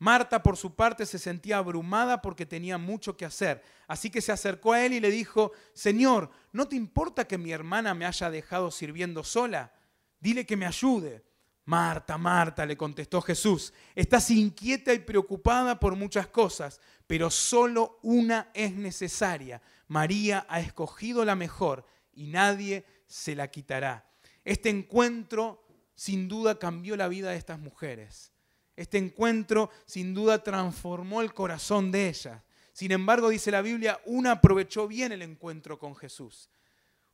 [0.00, 3.62] Marta, por su parte, se sentía abrumada porque tenía mucho que hacer.
[3.86, 7.52] Así que se acercó a él y le dijo, Señor, ¿no te importa que mi
[7.52, 9.74] hermana me haya dejado sirviendo sola?
[10.18, 11.22] Dile que me ayude.
[11.66, 18.50] Marta, Marta, le contestó Jesús, estás inquieta y preocupada por muchas cosas, pero solo una
[18.54, 19.60] es necesaria.
[19.86, 21.84] María ha escogido la mejor
[22.14, 24.10] y nadie se la quitará.
[24.44, 25.62] Este encuentro
[25.94, 28.32] sin duda cambió la vida de estas mujeres.
[28.80, 32.42] Este encuentro sin duda transformó el corazón de ellas.
[32.72, 36.48] Sin embargo, dice la Biblia, una aprovechó bien el encuentro con Jesús.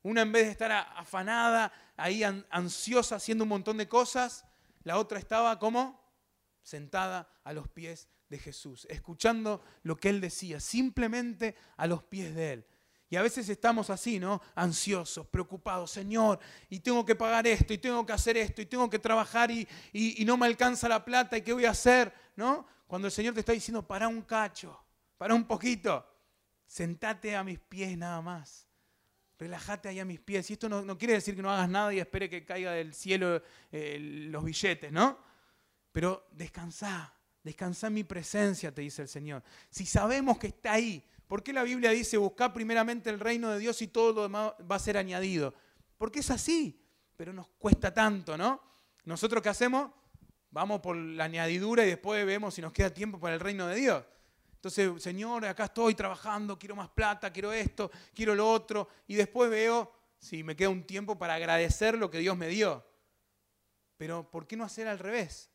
[0.02, 4.44] Una en vez de estar afanada, ahí ansiosa, haciendo un montón de cosas,
[4.84, 6.00] la otra estaba como
[6.62, 12.32] sentada a los pies de Jesús, escuchando lo que él decía, simplemente a los pies
[12.36, 12.66] de él.
[13.08, 14.42] Y a veces estamos así, ¿no?
[14.54, 18.90] Ansiosos, preocupados, Señor, y tengo que pagar esto, y tengo que hacer esto, y tengo
[18.90, 22.12] que trabajar, y, y, no me alcanza la plata, ¿y qué voy a hacer?
[22.34, 22.66] ¿No?
[22.86, 24.78] Cuando el Señor te está diciendo, para un cacho,
[25.16, 26.04] para un poquito,
[26.66, 28.66] sentate a mis pies nada más.
[29.38, 30.48] Relájate ahí a mis pies.
[30.50, 33.42] Y esto no, quiere decir que no hagas nada y espere que caiga del cielo
[33.70, 33.98] eh,
[34.30, 35.18] los billetes, ¿no?
[35.92, 39.42] Pero descansa, descansa en mi presencia, te dice el Señor.
[39.70, 43.58] Si sabemos que está ahí, ¿Por qué la Biblia dice buscar primeramente el reino de
[43.58, 45.54] Dios y todo lo demás va a ser añadido?
[45.98, 46.80] Porque es así,
[47.16, 48.62] pero nos cuesta tanto, ¿no?
[49.04, 49.90] Nosotros qué hacemos?
[50.50, 53.76] Vamos por la añadidura y después vemos si nos queda tiempo para el reino de
[53.76, 54.04] Dios.
[54.54, 59.50] Entonces, Señor, acá estoy trabajando, quiero más plata, quiero esto, quiero lo otro, y después
[59.50, 62.84] veo si me queda un tiempo para agradecer lo que Dios me dio.
[63.96, 65.50] Pero, ¿por qué no hacer al revés?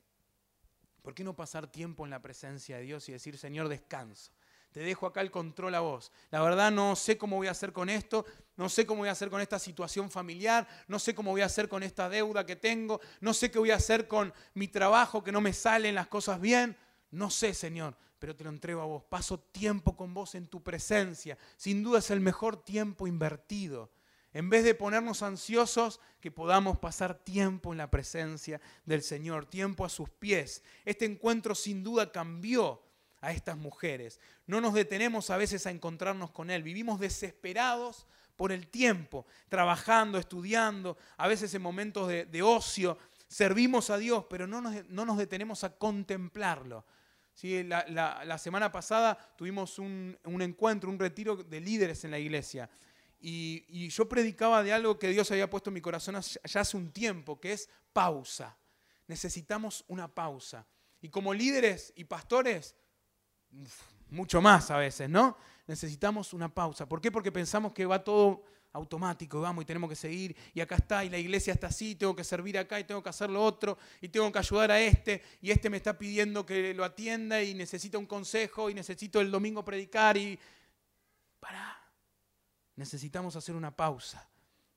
[1.02, 4.32] ¿Por qué no pasar tiempo en la presencia de Dios y decir, Señor, descanso?
[4.72, 6.12] Te dejo acá el control a vos.
[6.30, 9.14] La verdad no sé cómo voy a hacer con esto, no sé cómo voy a
[9.14, 12.56] hacer con esta situación familiar, no sé cómo voy a hacer con esta deuda que
[12.56, 16.08] tengo, no sé qué voy a hacer con mi trabajo que no me salen las
[16.08, 16.78] cosas bien.
[17.12, 19.04] No sé, Señor, pero te lo entrego a vos.
[19.04, 21.38] Paso tiempo con vos en tu presencia.
[21.58, 23.92] Sin duda es el mejor tiempo invertido.
[24.34, 29.84] En vez de ponernos ansiosos, que podamos pasar tiempo en la presencia del Señor, tiempo
[29.84, 30.64] a sus pies.
[30.86, 32.82] Este encuentro sin duda cambió
[33.22, 34.20] a estas mujeres.
[34.48, 36.64] No nos detenemos a veces a encontrarnos con Él.
[36.64, 42.98] Vivimos desesperados por el tiempo, trabajando, estudiando, a veces en momentos de, ocio.
[43.28, 46.84] Servimos a Dios, pero no nos, detenemos a contemplarlo.
[47.44, 52.70] La, semana pasada tuvimos un, encuentro, un retiro de líderes en la iglesia.
[53.24, 56.76] Y, y, yo predicaba de algo que Dios había puesto en mi corazón ya hace
[56.76, 58.58] un tiempo, que es pausa.
[59.06, 60.66] Necesitamos una pausa.
[61.04, 62.76] Y como líderes y pastores
[64.10, 65.38] mucho más a veces, ¿no?
[65.68, 66.88] Necesitamos una pausa.
[66.88, 67.12] ¿Por qué?
[67.12, 71.10] Porque pensamos que va todo automático, vamos y tenemos que seguir, y acá está, y
[71.10, 74.08] la iglesia está así, tengo que servir acá y tengo que hacer lo otro, y
[74.08, 77.98] tengo que ayudar a este, y este me está pidiendo que lo atienda y necesita
[77.98, 80.40] un consejo, y necesito el domingo predicar, y...
[82.76, 84.28] Necesitamos hacer una pausa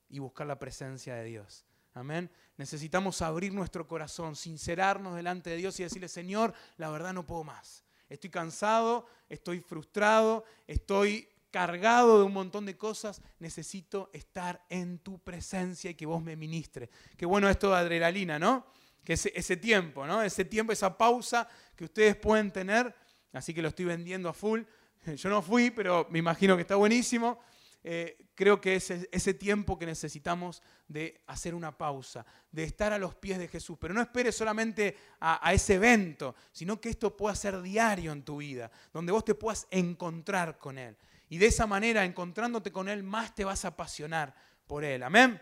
[0.08, 1.64] y buscar la presencia de Dios.
[1.94, 2.30] Amén.
[2.56, 7.44] Necesitamos abrir nuestro corazón, sincerarnos delante de Dios y decirle, Señor, la verdad no puedo
[7.44, 7.83] más.
[8.08, 15.20] Estoy cansado, estoy frustrado, estoy cargado de un montón de cosas, necesito estar en tu
[15.20, 16.90] presencia y que vos me ministres.
[17.16, 18.66] Qué bueno esto de adrenalina, ¿no?
[19.04, 20.22] Que ese, ese tiempo, ¿no?
[20.22, 22.94] Ese tiempo, esa pausa que ustedes pueden tener,
[23.32, 24.62] así que lo estoy vendiendo a full.
[25.16, 27.38] Yo no fui, pero me imagino que está buenísimo.
[27.86, 32.98] Eh, creo que es ese tiempo que necesitamos de hacer una pausa, de estar a
[32.98, 33.76] los pies de Jesús.
[33.78, 38.38] Pero no esperes solamente a, ese evento, sino que esto pueda ser diario en tu
[38.38, 40.96] vida, donde vos te puedas encontrar con Él.
[41.28, 44.34] Y de esa manera, encontrándote con Él, más te vas a apasionar
[44.66, 45.02] por Él.
[45.02, 45.40] Amén.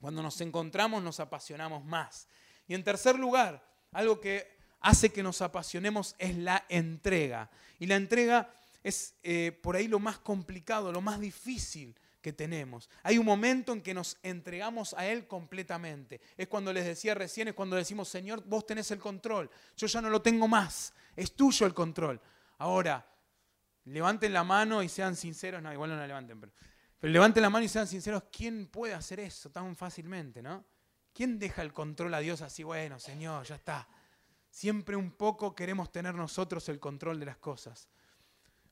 [0.00, 2.26] Cuando nos encontramos, nos apasionamos más.
[2.66, 7.48] Y en tercer lugar, algo que hace que nos apasionemos es la entrega.
[7.78, 8.52] Y la entrega
[8.84, 12.88] es eh, por ahí lo más complicado, lo más difícil que tenemos.
[13.02, 16.20] Hay un momento en que nos entregamos a Él completamente.
[16.36, 19.50] Es cuando les decía recién, es cuando decimos, Señor, vos tenés el control.
[19.76, 20.92] Yo ya no lo tengo más.
[21.16, 22.20] Es tuyo el control.
[22.58, 23.06] Ahora,
[23.86, 25.62] levanten la mano y sean sinceros.
[25.62, 26.52] No, igual no la levanten, pero,
[26.98, 28.24] pero levanten la mano y sean sinceros.
[28.30, 30.64] ¿Quién puede hacer eso tan fácilmente, no?
[31.14, 32.62] ¿Quién deja el control a Dios así?
[32.64, 33.88] Bueno, Señor, ya está.
[34.50, 37.88] Siempre un poco queremos tener nosotros el control de las cosas.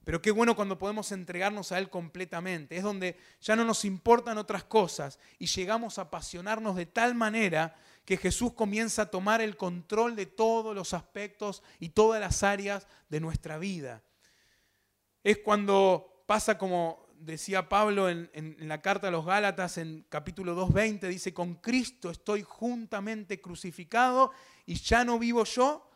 [0.04, 2.76] Pero qué bueno cuando podemos entregarnos a Él completamente.
[2.76, 7.76] Es donde ya no nos importan otras cosas y llegamos a apasionarnos de tal manera
[8.04, 12.88] que Jesús comienza a tomar el control de todos los aspectos y todas las áreas
[13.08, 14.02] de nuestra vida.
[15.22, 21.06] Es cuando pasa como decía Pablo en, la carta a los Gálatas en capítulo 2.20,
[21.08, 24.32] dice, con Cristo estoy juntamente crucificado
[24.66, 25.88] y ya no vivo yo,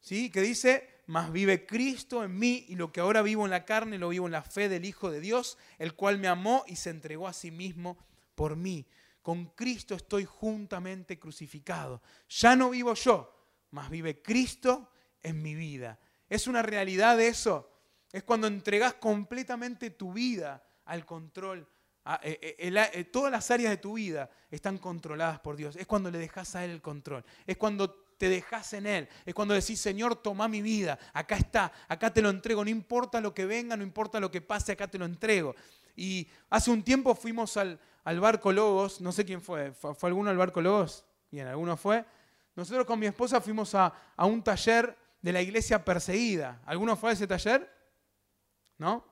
[0.00, 0.30] ¿sí?
[0.30, 3.98] Que dice, más vive Cristo en mí y lo que ahora vivo en la carne
[3.98, 6.90] lo vivo en la fe del Hijo de Dios, el cual me amó y se
[6.90, 7.96] entregó a sí mismo
[8.34, 8.86] por mí.
[9.22, 12.02] Con Cristo estoy juntamente crucificado.
[12.28, 13.32] Ya no vivo yo,
[13.70, 14.90] más vive Cristo
[15.22, 15.98] en mi vida.
[16.28, 17.70] ¿Es una realidad eso?
[18.12, 21.68] Es cuando entregas completamente tu vida al control.
[22.22, 25.76] Eh, eh, eh, todas las áreas de tu vida están controladas por Dios.
[25.76, 27.24] Es cuando le dejas a Él el control.
[27.46, 29.08] Es cuando te dejas en Él.
[29.24, 30.98] Es cuando decís, Señor, toma mi vida.
[31.12, 32.64] Acá está, acá te lo entrego.
[32.64, 35.54] No importa lo que venga, no importa lo que pase, acá te lo entrego.
[35.94, 39.00] Y hace un tiempo fuimos al, barco Logos.
[39.00, 39.72] No sé quién fue.
[39.72, 41.04] ¿Fue, alguno al barco Logos?
[41.30, 42.04] Bien, alguno fue.
[42.54, 46.62] Nosotros con mi esposa fuimos a, a un taller de la iglesia perseguida.
[46.66, 47.70] ¿Alguno fue a ese taller?
[48.78, 49.04] ¿No?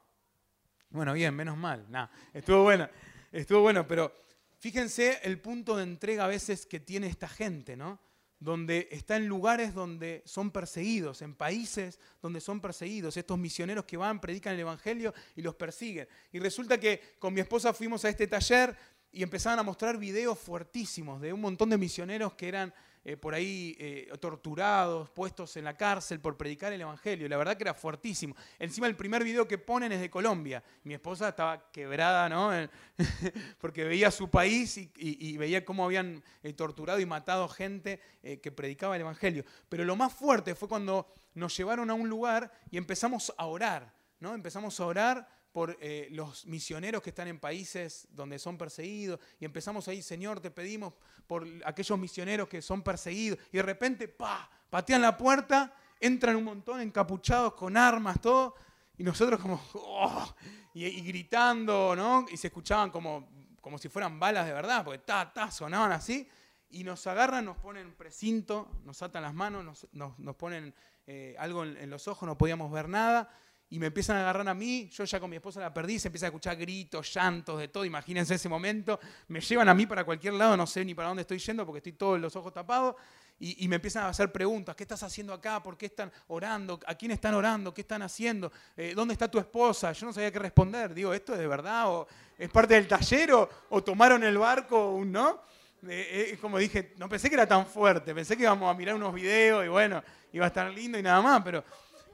[0.90, 1.84] Bueno, bien, menos mal.
[1.90, 2.88] Nah, estuvo bueno.
[3.32, 4.14] Estuvo bueno, pero
[4.60, 7.98] fíjense el punto de entrega a veces que tiene esta gente, ¿no?
[8.44, 13.96] Donde está en lugares donde son perseguidos, en países donde son perseguidos, estos misioneros que
[13.96, 16.07] van, predican el Evangelio y los persiguen.
[16.30, 18.76] Y resulta que con mi esposa fuimos a este taller
[19.11, 22.74] y empezaban a mostrar videos fuertísimos de un montón de misioneros que eran
[23.06, 27.28] eh, por ahí eh, torturados, puestos en la cárcel por predicar el Evangelio.
[27.28, 28.34] La verdad que era fuertísimo.
[28.58, 30.64] Encima el primer video que ponen es de Colombia.
[30.84, 32.50] Mi esposa estaba quebrada, ¿no?
[33.60, 38.96] Porque veía su país y, veía cómo habían eh, torturado y matado gente que predicaba
[38.96, 39.44] el Evangelio.
[39.68, 43.92] Pero lo más fuerte fue cuando nos llevaron a un lugar y empezamos a orar,
[44.18, 44.34] ¿no?
[44.34, 49.20] Empezamos a orar por eh, los misioneros que están en países donde son perseguidos.
[49.38, 50.94] Y empezamos ahí, Señor, te pedimos
[51.28, 53.38] por aquellos misioneros que son perseguidos.
[53.52, 58.56] Y de repente, pa, patean la puerta, entran un montón encapuchados con armas, todo.
[58.98, 60.34] Y nosotros como, oh,
[60.74, 62.26] y, gritando, ¿no?
[62.32, 63.28] Y se escuchaban como,
[63.60, 66.28] como si fueran balas de verdad, porque ta, ta, sonaban así.
[66.70, 70.74] Y nos agarran, nos ponen precinto, nos atan las manos, nos, ponen
[71.06, 73.30] eh, algo en los ojos, no podíamos ver nada
[73.70, 76.09] y me empiezan a agarrar a mí, yo ya con mi esposa la perdí, se
[76.09, 80.05] empieza a escuchar gritos, llantos, de todo, imagínense ese momento, me llevan a mí para
[80.05, 82.94] cualquier lado, no sé ni para dónde estoy yendo porque estoy todos los ojos tapados,
[83.40, 85.61] y, me empiezan a hacer preguntas, ¿qué estás haciendo acá?
[85.61, 86.79] ¿Por qué están orando?
[86.87, 87.74] ¿A quién están orando?
[87.74, 88.53] ¿Qué están haciendo?
[88.77, 89.92] Eh, ¿Dónde está tu esposa?
[89.92, 91.90] Yo no sabía qué responder, digo, ¿esto es de verdad?
[91.90, 92.07] ¿O
[92.38, 93.33] es parte del taller?
[93.33, 95.03] ¿O, tomaron el barco?
[95.05, 95.42] ¿No?
[95.87, 98.94] Eh, eh, como dije, no pensé que era tan fuerte, pensé que íbamos a mirar
[98.94, 101.64] unos videos y bueno, iba a estar lindo y nada más, pero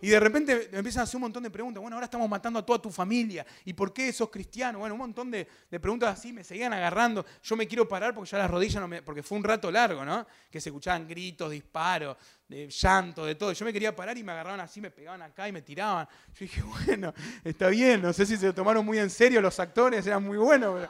[0.02, 1.80] y de repente me empiezan a hacer un montón de preguntas.
[1.80, 3.44] Bueno, ahora estamos matando a toda tu familia.
[3.64, 4.78] ¿Y por qué sos cristiano?
[4.78, 6.32] Bueno, un montón de, preguntas así.
[6.32, 7.24] Me seguían agarrando.
[7.42, 9.02] Yo me quiero parar porque ya las rodillas no me...
[9.02, 10.26] Porque fue un rato largo, ¿no?
[10.50, 12.16] Que se escuchaban gritos, disparos,
[12.48, 13.52] de llanto, de todo.
[13.52, 16.08] Yo me quería parar y me agarraban así, me pegaban acá y me tiraban.
[16.28, 17.12] Yo dije, bueno,
[17.44, 18.00] está bien.
[18.00, 20.06] No sé si se lo tomaron muy en serio los actores.
[20.06, 20.88] Eran muy buenos.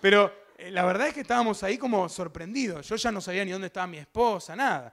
[0.00, 2.86] Pero, eh, la verdad es que estábamos ahí como sorprendidos.
[2.86, 4.92] Yo ya no sabía ni dónde estaba mi esposa, nada.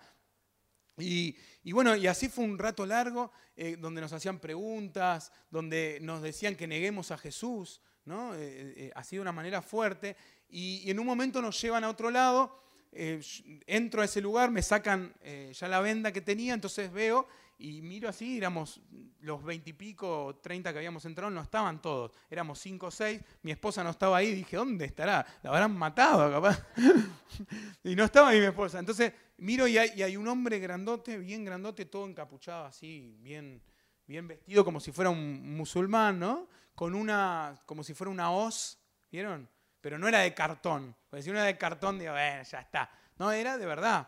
[0.98, 1.36] Y,
[1.72, 6.56] bueno, y así fue un rato largo eh, donde nos hacían preguntas, donde nos decían
[6.56, 8.36] que neguemos a Jesús, ¿no?
[8.36, 10.16] Eh, eh, así de una manera fuerte.
[10.50, 15.14] Y, en un momento nos llevan a otro lado, entro a ese lugar, me sacan
[15.52, 17.28] ya la venda que tenía, entonces veo
[17.60, 18.80] y miro así, éramos
[19.22, 23.84] los veintipico, treinta que habíamos entrado, no estaban todos, éramos cinco o seis, mi esposa
[23.84, 25.26] no estaba ahí, dije, ¿dónde estará?
[25.42, 26.64] La habrán matado capaz.
[27.84, 28.80] y no estaba ahí mi esposa.
[28.80, 33.62] Entonces miro y hay, un hombre grandote, bien grandote, todo encapuchado así, bien,
[34.06, 36.48] bien vestido, como si fuera un musulmán, ¿no?
[36.76, 38.80] Con una, como si fuera una hoz,
[39.12, 39.50] ¿vieron?
[39.82, 42.90] Pero no era de cartón, porque si uno era de cartón, digo, bueno, ya está.
[43.18, 44.08] No, era de verdad.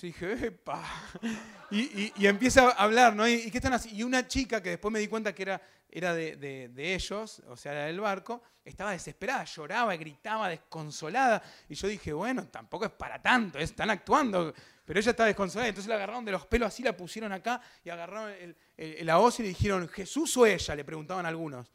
[0.00, 0.84] Yo dije, ¡epa!
[1.70, 3.28] Y, empieza a hablar, ¿no?
[3.28, 3.94] ¿Y, qué están así?
[3.94, 7.72] Y una chica que después me di cuenta que era, era de, ellos, o sea,
[7.72, 11.42] era del barco, estaba desesperada, lloraba, gritaba, desconsolada.
[11.68, 14.54] Y yo dije, bueno, tampoco es para tanto, están actuando.
[14.84, 17.90] Pero ella estaba desconsolada, entonces la agarraron de los pelos así, la pusieron acá y
[17.90, 18.32] agarraron
[18.76, 20.74] la voz y le dijeron, ¿Jesús o ella?
[20.74, 21.70] Le preguntaban algunos.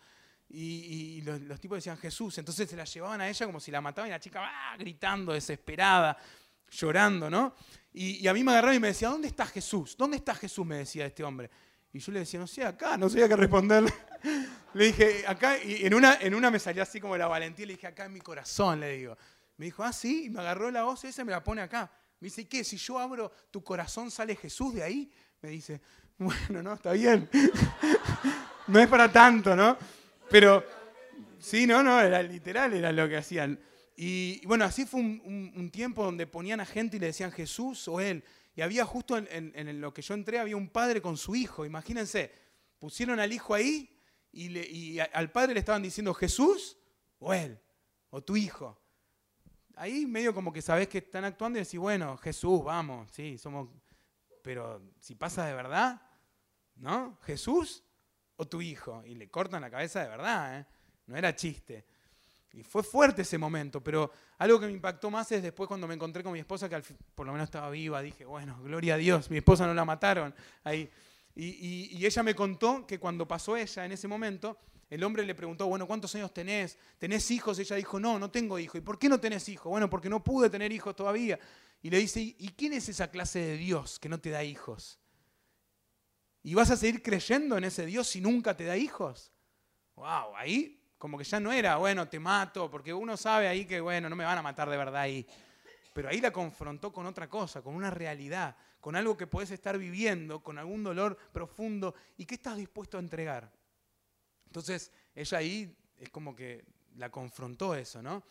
[0.49, 4.09] Y, los, tipos decían Jesús, entonces se la llevaban a ella como si la mataban
[4.09, 4.77] y la chica ¡ah!
[4.77, 6.15] gritando, desesperada,
[6.73, 7.55] llorando, ¿no?
[7.93, 9.95] Y, a mí me agarraba y me decía, ¿dónde está Jesús?
[9.97, 10.65] ¿Dónde está Jesús?
[10.65, 11.49] Me decía este hombre.
[11.91, 13.93] Y yo le decía, no sé, acá, no sabía qué responderle.
[14.73, 17.73] le dije, acá, y en una, en una me salió así como la valentía, le
[17.73, 19.15] dije, acá en mi corazón, le digo.
[19.57, 21.91] Me dijo, ah, sí, y me agarró la voz esa y me la pone acá.
[22.19, 22.63] Me dice, ¿qué?
[22.63, 25.11] Si yo abro tu corazón, ¿sale Jesús de ahí?
[25.41, 25.79] Me dice,
[26.17, 27.29] bueno, no, está bien.
[28.67, 29.77] no es para tanto, ¿no?
[30.31, 30.65] Pero,
[31.39, 33.59] sí, no, no, era literal, era lo que hacían.
[33.95, 37.99] Y, bueno, así fue un, tiempo donde ponían a gente y le decían Jesús o
[37.99, 38.23] Él.
[38.55, 42.31] Y había justo en, lo que yo entré, había un padre con su hijo, imagínense,
[42.77, 43.89] pusieron al hijo ahí
[44.31, 46.77] y, al padre le estaban diciendo Jesús
[47.19, 47.59] o él,
[48.09, 48.79] o tu hijo.
[49.75, 53.69] Ahí medio como que sabes que están actuando y decís, bueno, Jesús, vamos, sí, somos...
[54.43, 56.01] Pero si pasa de verdad,
[56.75, 57.17] ¿no?
[57.23, 57.83] Jesús
[58.35, 59.03] o tu hijo.
[59.05, 60.65] Y le cortan la cabeza de verdad, ¿eh?
[61.05, 61.85] No era chiste.
[62.53, 65.95] Y fue fuerte ese momento, pero algo que me impactó más es después cuando me
[65.95, 66.79] encontré con mi esposa, que
[67.15, 70.33] por lo menos estaba viva, dije, bueno, gloria a Dios, mi esposa no la mataron
[70.63, 70.87] ahí.
[71.35, 75.65] Y, ella me contó que cuando pasó ella en ese momento, el hombre le preguntó,
[75.65, 76.77] bueno, ¿cuántos años tenés?
[76.99, 77.57] ¿Tenés hijos?
[77.57, 78.75] Ella dijo, no, no tengo hijos.
[78.75, 79.71] ¿Y por qué no tenés hijos?
[79.71, 81.39] Bueno, porque no pude tener hijos todavía.
[81.81, 84.99] Y le dice, ¿y quién es esa clase de Dios que no te da hijos?
[86.43, 89.31] ¿Y vas a seguir creyendo en ese Dios si nunca te da hijos?
[89.95, 93.81] Wow, ahí como que ya no era, bueno, te mato, porque uno sabe ahí que,
[93.81, 95.27] bueno, no me van a matar de verdad ahí.
[95.93, 99.77] Pero ahí la confrontó con otra cosa, con una realidad, con algo que puedes estar
[99.77, 103.51] viviendo, con algún dolor profundo, y qué estás dispuesto a entregar.
[104.45, 106.63] Entonces, ella ahí es como que
[106.95, 108.23] la confrontó eso, ¿no?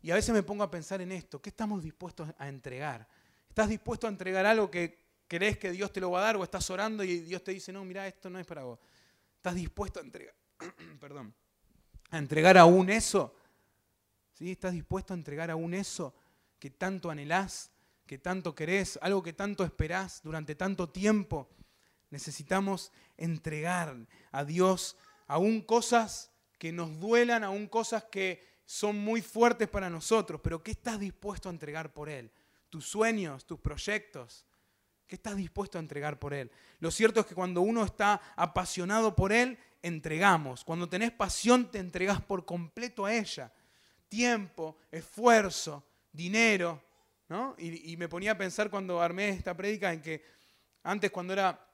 [0.00, 3.04] Y a veces me pongo a pensar en esto, ¿qué estamos dispuestos a entregar?
[3.48, 6.44] ¿Estás dispuesto a entregar algo que crees que Dios te lo va a dar o
[6.44, 8.78] estás orando y Dios te dice, no, mira, esto no es para vos?
[9.38, 10.36] ¿Estás dispuesto a entregar?
[11.00, 11.34] Perdón
[12.12, 13.34] a entregar aún eso?
[14.34, 14.52] ¿Sí?
[14.52, 16.14] ¿Estás dispuesto a entregar aún eso
[16.58, 17.72] que tanto anhelás,
[18.06, 21.48] que tanto querés, algo que tanto esperás durante tanto tiempo?
[22.10, 23.96] Necesitamos entregar
[24.30, 24.96] a Dios
[25.26, 30.72] aún cosas que nos duelan, aún cosas que son muy fuertes para nosotros, pero ¿qué
[30.72, 32.30] estás dispuesto a entregar por Él?
[32.68, 34.44] Tus sueños, tus proyectos.
[35.06, 36.50] ¿Qué estás dispuesto a entregar por Él?
[36.78, 40.64] Lo cierto es que cuando uno está apasionado por Él, entregamos.
[40.64, 43.52] Cuando tenés pasión, te entregas por completo a ella.
[44.08, 46.82] Tiempo, esfuerzo, dinero.
[47.28, 47.54] ¿no?
[47.58, 50.22] Y, me ponía a pensar cuando armé esta prédica en que
[50.82, 51.66] antes cuando era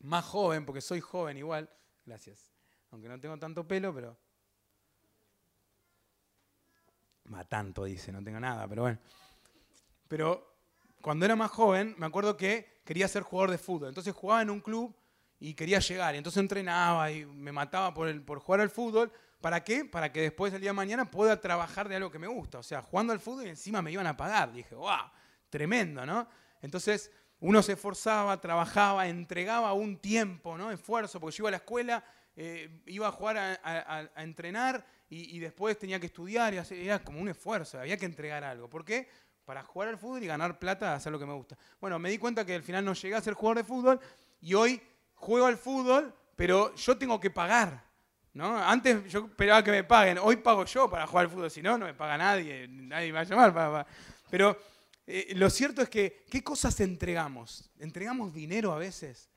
[0.00, 1.70] más joven, porque soy joven igual,
[2.04, 2.52] gracias,
[2.90, 4.16] aunque no tengo tanto pelo, pero...
[7.24, 8.98] Ma tanto dice, no tengo nada, pero bueno.
[10.08, 10.58] Pero
[11.00, 13.88] cuando era más joven, me acuerdo que quería ser jugador de fútbol.
[13.88, 14.94] Entonces jugaba en un club
[15.44, 16.14] y quería llegar.
[16.14, 19.12] Y entonces entrenaba y me mataba por, el, por jugar al fútbol.
[19.42, 19.84] ¿Para qué?
[19.84, 22.60] Para que después del día de mañana pueda trabajar de algo que me gusta.
[22.60, 24.54] O sea, jugando al fútbol y encima me iban a pagar.
[24.54, 25.10] Dije, wow,
[25.50, 26.26] tremendo, ¿no?
[26.62, 30.70] Entonces uno se esforzaba, trabajaba, entregaba un tiempo, ¿no?
[30.70, 32.02] Esfuerzo, porque yo iba a la escuela,
[32.36, 37.28] eh, iba a jugar a, entrenar y, después tenía que estudiar y era como un
[37.28, 38.70] esfuerzo, había que entregar algo.
[38.70, 39.10] ¿Por qué?
[39.44, 41.58] Para jugar al fútbol y ganar plata, hacer lo que me gusta.
[41.82, 44.00] Bueno, me di cuenta que al final no llegué a ser jugador de fútbol
[44.40, 44.80] y hoy
[45.24, 47.82] juego al fútbol, pero yo tengo que pagar.
[48.34, 48.58] ¿no?
[48.58, 51.78] Antes yo esperaba que me paguen, hoy pago yo para jugar al fútbol, si no,
[51.78, 53.86] no me paga nadie, nadie me va a llamar.
[54.30, 54.58] Pero
[55.06, 57.70] eh, lo cierto es que, ¿qué cosas entregamos?
[57.78, 59.30] ¿Entregamos dinero a veces?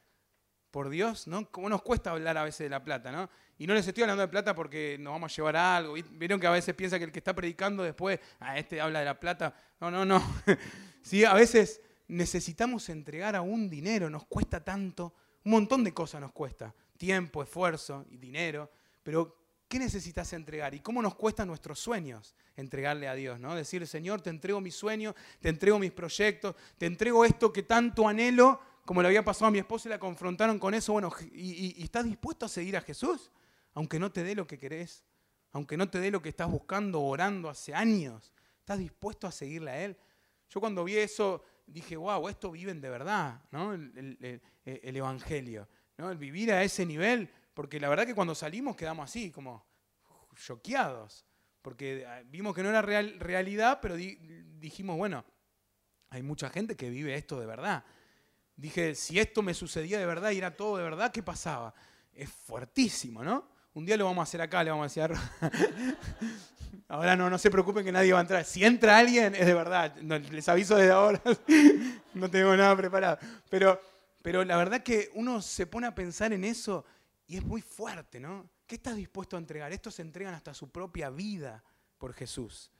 [0.72, 1.50] Por Dios, ¿no?
[1.50, 3.30] ¿Cómo nos cuesta hablar a veces de la plata, no?
[3.58, 5.94] Y no les estoy hablando de plata porque nos vamos a llevar algo.
[6.12, 9.06] Vieron que a veces piensa que el que está predicando después, ah, este habla de
[9.06, 9.56] la plata.
[9.80, 10.22] No, no, no.
[11.02, 15.14] sí, a veces necesitamos entregar a un dinero, nos cuesta tanto
[15.48, 18.70] un montón de cosas nos cuesta, tiempo, esfuerzo y dinero,
[19.02, 19.34] pero
[19.70, 20.74] ¿qué necesitas entregar?
[20.74, 23.40] ¿Y cómo nos cuesta nuestros sueños entregarle a Dios?
[23.40, 23.56] ¿no?
[23.56, 28.10] Decir, Señor, te entrego mis sueños, te entrego mis proyectos, te entrego esto que tanto
[28.10, 31.82] anhelo, como le había pasado a mi esposa y la confrontaron con eso, bueno, y,
[31.82, 33.32] estás dispuesto a seguir a Jesús?
[33.74, 35.06] Aunque no te dé lo que querés,
[35.54, 39.72] aunque no te dé lo que estás buscando, orando hace años, ¿estás dispuesto a seguirle
[39.72, 39.98] a Él?
[40.50, 43.74] Yo cuando vi eso dije, wow, esto viven de verdad, ¿no?
[43.74, 46.10] El, Evangelio, ¿no?
[46.10, 49.66] El vivir a ese nivel, porque la verdad que cuando salimos quedamos así, como
[50.36, 51.26] choqueados,
[51.62, 55.26] porque ah, vimos que no era real, realidad, pero dijimos, bueno,
[56.10, 57.84] hay mucha gente que vive esto de verdad.
[58.56, 61.74] Dije, si esto me sucedía de verdad y era todo de verdad, ¿qué pasaba?
[62.14, 63.50] Es fuertísimo, ¿no?
[63.74, 65.18] Un día lo vamos a hacer acá, le vamos a decir
[66.90, 68.46] Ahora no, no se preocupen que nadie va a entrar.
[68.46, 69.96] Si entra alguien, es de verdad.
[69.98, 71.22] les aviso desde ahora.
[72.14, 73.20] no tengo nada preparado.
[73.50, 73.80] Pero,
[74.22, 76.86] pero la verdad que uno se pone a pensar en eso
[77.28, 78.50] y es muy fuerte, ¿no?
[78.66, 79.72] ¿Qué estás dispuesto a entregar?
[79.74, 81.62] Estos se entregan hasta su propia vida
[81.98, 82.72] por Jesús.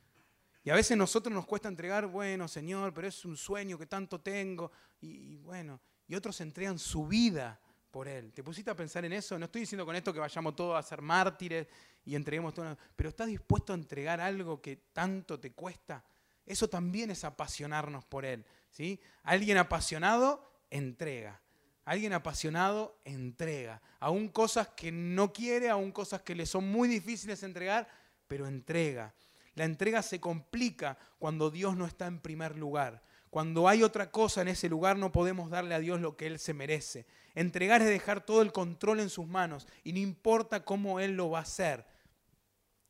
[0.64, 4.22] Y a veces nosotros nos cuesta entregar, bueno, Señor, pero es un sueño que tanto
[4.22, 4.72] tengo.
[5.02, 7.60] Y, y bueno, y otros entregan su vida
[7.92, 8.32] por Él.
[8.32, 9.38] ¿Te pusiste a pensar en eso?
[9.38, 11.68] No estoy diciendo con esto que vayamos todos a ser mártires
[12.08, 16.06] y entreguemos todo, pero ¿estás dispuesto a entregar algo que tanto te cuesta?
[16.46, 18.46] Eso también es apasionarnos por Él.
[18.70, 19.02] ¿sí?
[19.24, 21.42] Alguien apasionado entrega.
[21.84, 23.82] Alguien apasionado entrega.
[24.00, 27.90] Aún cosas que no quiere, aún cosas que le son muy difíciles entregar,
[28.26, 29.14] pero entrega.
[29.56, 33.02] La entrega se complica cuando Dios no está en primer lugar
[33.32, 36.40] Cuando hay otra cosa en ese lugar no podemos darle a Dios lo que Él
[36.40, 37.06] se merece.
[37.36, 41.32] Entregar es dejar todo el control en sus manos y no importa cómo Él lo
[41.32, 41.86] va a hacer.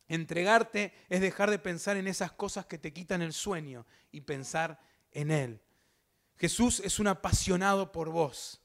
[0.08, 4.80] Entregarte es dejar de pensar en esas cosas que te quitan el sueño y pensar
[5.12, 5.62] en Él.
[6.38, 8.62] Jesús es un apasionado por vos.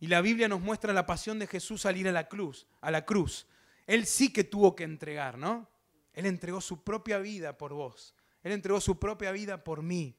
[0.00, 2.90] Y la Biblia nos muestra la pasión de Jesús al ir a la cruz, a
[2.90, 3.46] la cruz.
[3.86, 5.68] Él sí que tuvo que entregar, ¿no?
[6.14, 8.14] Él entregó su propia vida por vos.
[8.42, 10.16] Él entregó su propia vida por mí.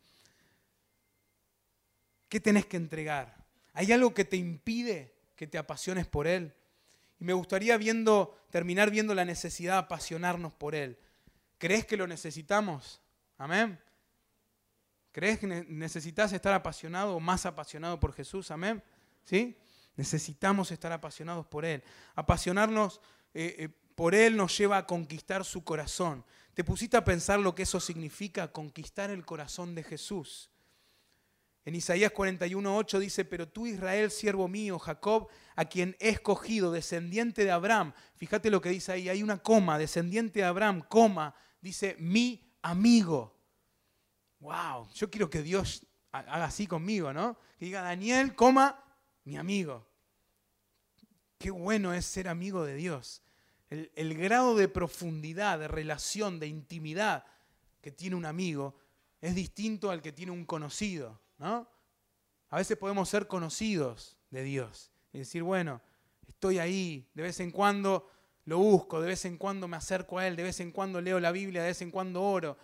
[2.29, 3.43] ¿Qué tenés que entregar?
[3.73, 6.53] ¿Hay algo que te impide que te apasiones por Él?
[7.21, 10.97] Y me gustaría viendo, terminar viendo la necesidad de apasionarnos por Él.
[11.59, 12.99] ¿Crees que lo necesitamos?
[13.37, 13.79] Amén.
[15.11, 18.49] ¿Crees que necesitas estar apasionado o más apasionado por Jesús?
[18.49, 18.81] Amén.
[19.23, 19.55] ¿Sí?
[19.95, 21.83] Necesitamos estar apasionados por Él.
[22.15, 22.99] Apasionarnos
[23.35, 26.25] eh, eh, por Él nos lleva a conquistar su corazón.
[26.55, 28.51] ¿Te pusiste a pensar lo que eso significa?
[28.51, 30.49] Conquistar el corazón de Jesús.
[31.63, 37.43] En Isaías 41:8 dice, pero tú Israel, siervo mío, Jacob, a quien he escogido, descendiente
[37.43, 37.93] de Abraham.
[38.15, 43.37] Fíjate lo que dice ahí, hay una coma, descendiente de Abraham, coma, dice mi amigo.
[44.39, 47.37] Wow, yo quiero que Dios haga así conmigo, ¿no?
[47.59, 48.83] Que diga Daniel, coma,
[49.23, 49.87] mi amigo.
[51.37, 53.21] Qué bueno es ser amigo de Dios.
[53.69, 57.23] El, el grado de profundidad, de relación, de intimidad
[57.81, 58.75] que tiene un amigo
[59.21, 61.20] es distinto al que tiene un conocido.
[61.41, 61.67] ¿No?
[62.49, 65.81] A veces podemos ser conocidos de Dios y decir, bueno,
[66.27, 68.09] estoy ahí, de vez en cuando
[68.45, 71.19] lo busco, de vez en cuando me acerco a Él, de vez en cuando leo
[71.19, 72.57] la Biblia, de vez en cuando oro,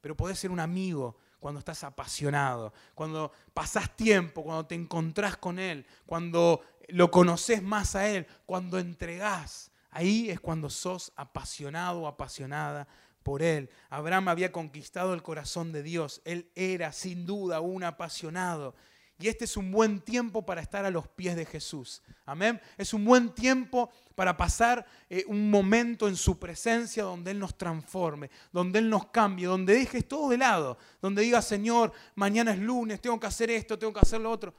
[0.00, 5.58] pero podés ser un amigo cuando estás apasionado, cuando pasás tiempo, cuando te encontrás con
[5.60, 9.70] Él, cuando lo conoces más a Él, cuando entregás.
[9.90, 12.88] Ahí es cuando sos apasionado o apasionada
[13.26, 13.68] por él.
[13.90, 16.22] Abraham había conquistado el corazón de Dios.
[16.24, 18.76] Él era sin duda un apasionado.
[19.18, 22.04] Y este es un buen tiempo para estar a los pies de Jesús.
[22.24, 22.60] Amén.
[22.78, 27.58] Es un buen tiempo para pasar eh, un momento en su presencia donde Él nos
[27.58, 32.60] transforme, donde Él nos cambie, donde dejes todo de lado, donde diga Señor, mañana es
[32.60, 34.54] lunes, tengo que hacer esto, tengo que hacer lo otro.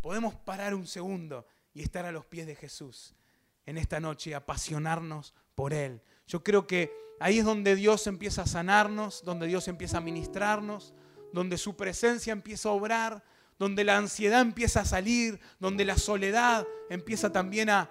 [0.00, 3.14] Podemos parar un segundo y estar a los pies de Jesús
[3.64, 6.02] en esta noche apasionarnos por Él.
[6.26, 10.92] Yo creo que Ahí es donde Dios empieza a sanarnos, donde Dios empieza a ministrarnos,
[11.32, 13.22] donde su presencia empieza a obrar,
[13.60, 17.88] donde la ansiedad empieza a salir, donde la soledad empieza también a,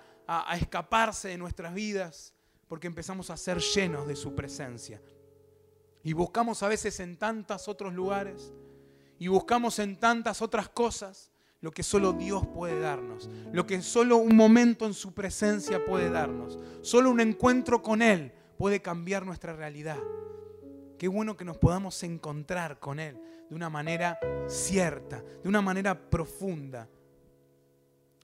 [0.59, 2.33] escaparse de nuestras vidas,
[2.67, 5.01] porque empezamos a ser llenos de su presencia.
[6.03, 8.51] Y buscamos a veces en tantos otros lugares,
[9.17, 14.17] y buscamos en tantas otras cosas lo que solo Dios puede darnos, lo que solo
[14.17, 19.53] un momento en su presencia puede darnos, solo un encuentro con Él puede cambiar nuestra
[19.53, 19.97] realidad.
[20.99, 26.11] Qué bueno que nos podamos encontrar con Él de una manera cierta, de una manera
[26.11, 26.87] profunda.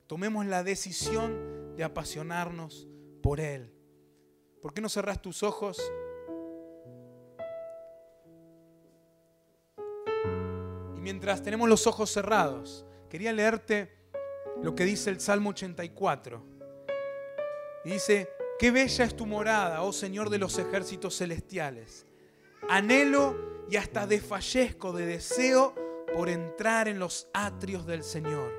[0.05, 2.88] Tomemos la decisión de apasionarnos
[3.23, 3.73] por Él.
[4.61, 5.81] ¿Por qué no cerrás tus ojos?
[10.95, 13.91] Y mientras tenemos los ojos cerrados, quería leerte
[14.61, 16.45] lo que dice el Salmo 84.
[17.85, 18.29] Y dice,
[18.60, 22.08] Qué bella es tu morada, oh Señor de los ejércitos celestiales.
[22.68, 25.76] Anhelo y hasta desfallezco de deseo
[26.12, 28.51] por entrar en los atrios del Señor.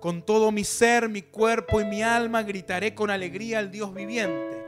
[0.00, 4.64] Con todo mi ser, mi cuerpo y mi alma gritaré con alegría al Dios viviente.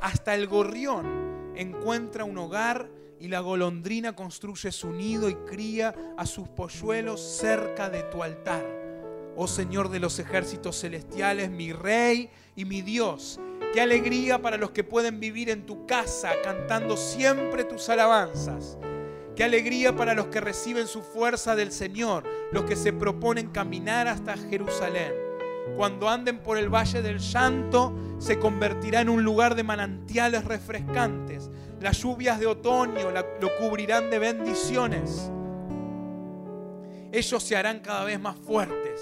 [0.00, 2.88] Hasta el gorrión encuentra un hogar
[3.18, 8.79] y la golondrina construye su nido y cría a sus polluelos cerca de tu altar
[9.42, 13.40] oh Señor de los ejércitos celestiales, mi Rey y mi Dios.
[13.72, 18.76] Qué alegría para los que pueden vivir en tu casa cantando siempre tus alabanzas.
[19.34, 24.08] Qué alegría para los que reciben su fuerza del Señor, los que se proponen caminar
[24.08, 25.14] hasta Jerusalén.
[25.74, 31.48] Cuando anden por el valle del llanto, se convertirá en un lugar de manantiales refrescantes.
[31.80, 35.30] Las lluvias de otoño lo cubrirán de bendiciones.
[37.10, 39.00] Ellos se harán cada vez más fuertes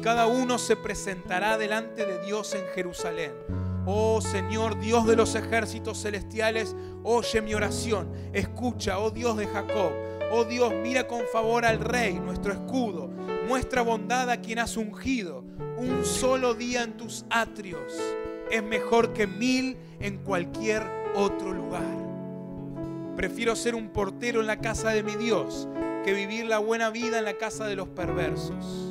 [0.00, 3.32] cada uno se presentará delante de Dios en Jerusalén.
[3.86, 9.92] Oh Señor, Dios de los ejércitos celestiales, oye mi oración, escucha, oh Dios de Jacob.
[10.32, 13.08] Oh Dios, mira con favor al Rey, nuestro escudo.
[13.48, 15.44] Muestra bondad a quien has ungido.
[15.76, 17.94] Un solo día en tus atrios
[18.50, 20.82] es mejor que mil en cualquier
[21.14, 21.82] otro lugar.
[23.16, 25.68] Prefiero ser un portero en la casa de mi Dios
[26.04, 28.89] que vivir la buena vida en la casa de los perversos.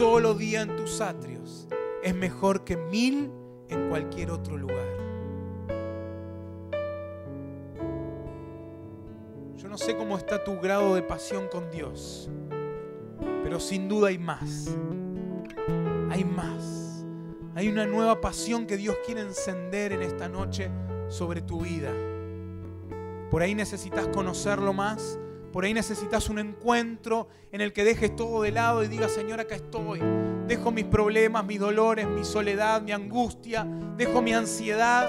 [0.00, 1.68] Solo día en tus atrios
[2.02, 3.30] es mejor que mil
[3.68, 4.86] en cualquier otro lugar.
[9.68, 12.30] no sé cómo está tu grado de pasión con Dios,
[13.44, 14.74] pero sin duda hay más.
[16.10, 17.04] Hay más.
[17.54, 20.70] Hay una nueva pasión que Dios quiere encender en esta noche
[21.08, 21.92] sobre tu vida.
[23.30, 25.20] Por ahí necesitas conocerlo más.
[25.52, 29.40] Por ahí necesitas un encuentro en el que dejes todo de lado y digas, Señor,
[29.40, 30.00] acá estoy.
[30.46, 35.08] Dejo mis problemas, mis dolores, mi soledad, mi angustia, dejo mi ansiedad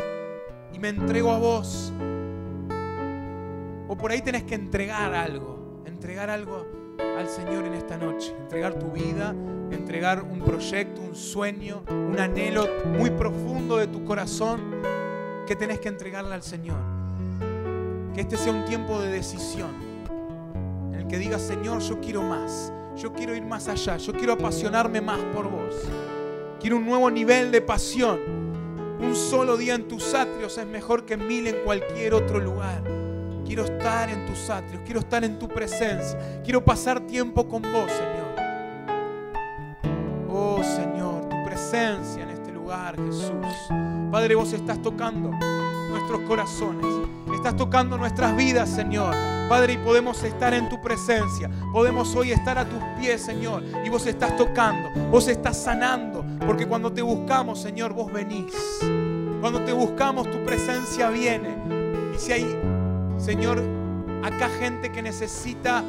[0.73, 1.93] y me entrego a vos.
[3.87, 6.65] O por ahí tenés que entregar algo, entregar algo
[6.97, 9.35] al Señor en esta noche, entregar tu vida,
[9.69, 14.81] entregar un proyecto, un sueño, un anhelo muy profundo de tu corazón
[15.45, 16.79] que tenés que entregarle al Señor.
[18.15, 19.90] Que este sea un tiempo de decisión
[21.11, 25.19] que digas, Señor, yo quiero más, yo quiero ir más allá, yo quiero apasionarme más
[25.35, 25.75] por vos.
[26.57, 28.17] Quiero un nuevo nivel de pasión.
[28.97, 32.81] Un solo día en tus atrios es mejor que mil en cualquier otro lugar.
[33.45, 37.91] Quiero estar en tus atrios, quiero estar en tu presencia, quiero pasar tiempo con vos,
[37.91, 38.31] Señor.
[40.29, 43.33] Oh Señor, tu presencia en este lugar, Jesús.
[44.09, 45.29] Padre, vos estás tocando
[45.89, 47.00] nuestros corazones,
[47.33, 49.15] estás tocando nuestras vidas, Señor.
[49.49, 53.89] Padre, y podemos estar en tu presencia, podemos hoy estar a tus pies, Señor, y
[53.89, 58.53] vos estás tocando, vos estás sanando, porque cuando te buscamos, Señor, vos venís.
[59.41, 61.49] Cuando te buscamos, tu presencia viene.
[62.15, 62.45] Y si hay
[63.21, 63.61] Señor,
[64.23, 65.83] acá gente que necesita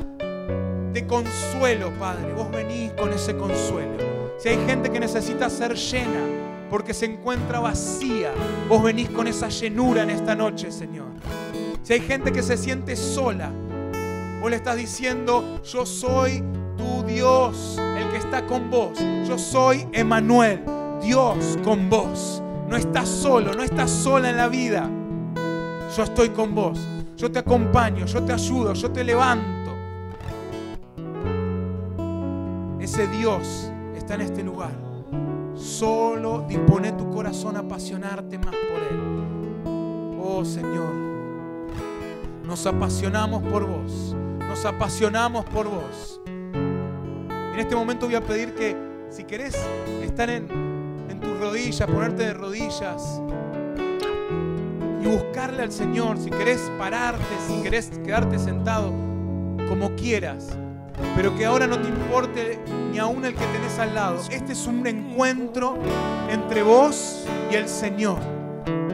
[0.93, 3.97] de consuelo, Padre, vos venís con ese consuelo.
[4.39, 6.42] Si hay gente que necesita ser llena
[6.73, 8.33] porque se encuentra vacía,
[8.67, 11.09] vos venís con esa llenura en esta noche, Señor.
[11.83, 13.51] Si hay gente que se siente sola,
[14.41, 16.43] vos le estás diciendo, yo soy
[16.79, 18.99] tu Dios, el que está con vos.
[19.29, 20.65] Yo soy Emanuel,
[21.03, 22.43] Dios con vos.
[22.67, 24.89] No estás solo, no estás sola en la vida.
[25.95, 26.81] Yo estoy con vos.
[27.19, 29.77] Yo te acompaño, yo te ayudo, yo te levanto.
[32.81, 34.82] Ese Dios está en este lugar.
[35.63, 39.01] Solo dispone tu corazón a apasionarte más por Él.
[40.21, 40.93] Oh Señor,
[42.45, 44.17] nos apasionamos por vos.
[44.41, 46.21] Nos apasionamos por vos.
[46.27, 48.77] En este momento voy a pedir que
[49.09, 49.55] si querés
[50.03, 50.49] estar en,
[51.09, 53.23] en tus rodillas, ponerte de rodillas,
[55.01, 56.19] y buscarle al Señor.
[56.19, 58.91] Si querés pararte, si querés quedarte sentado,
[59.69, 60.59] como quieras.
[61.17, 62.59] Pero que ahora no te importe
[62.91, 64.21] ni aún el que tenés al lado.
[64.31, 65.79] Este es un encuentro
[66.31, 68.19] entre vos y el Señor.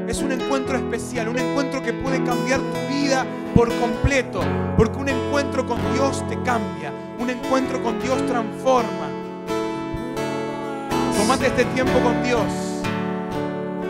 [0.06, 4.40] Es un encuentro especial, un encuentro que puede cambiar tu vida por completo.
[4.76, 6.92] Porque un encuentro con Dios te cambia.
[7.18, 9.08] Un encuentro con Dios transforma.
[11.16, 12.46] Tomate este tiempo con Dios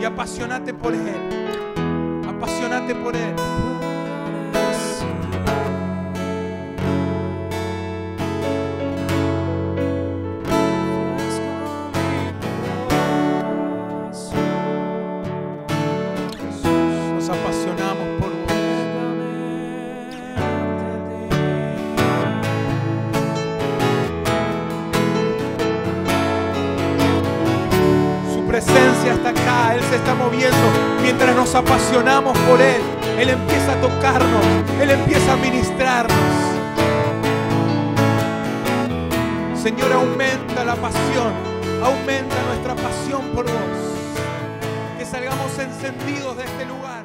[0.01, 1.49] y apasionate por Él
[2.39, 3.35] apasionate por Él.
[32.47, 32.81] Por Él.
[33.19, 34.45] Él empieza a tocarnos,
[34.81, 36.17] Él empieza a ministrarnos.
[39.61, 41.33] Señor, aumenta la pasión,
[41.83, 43.53] aumenta nuestra pasión por vos.
[44.97, 46.98] Que salgamos encendidos de este lugar,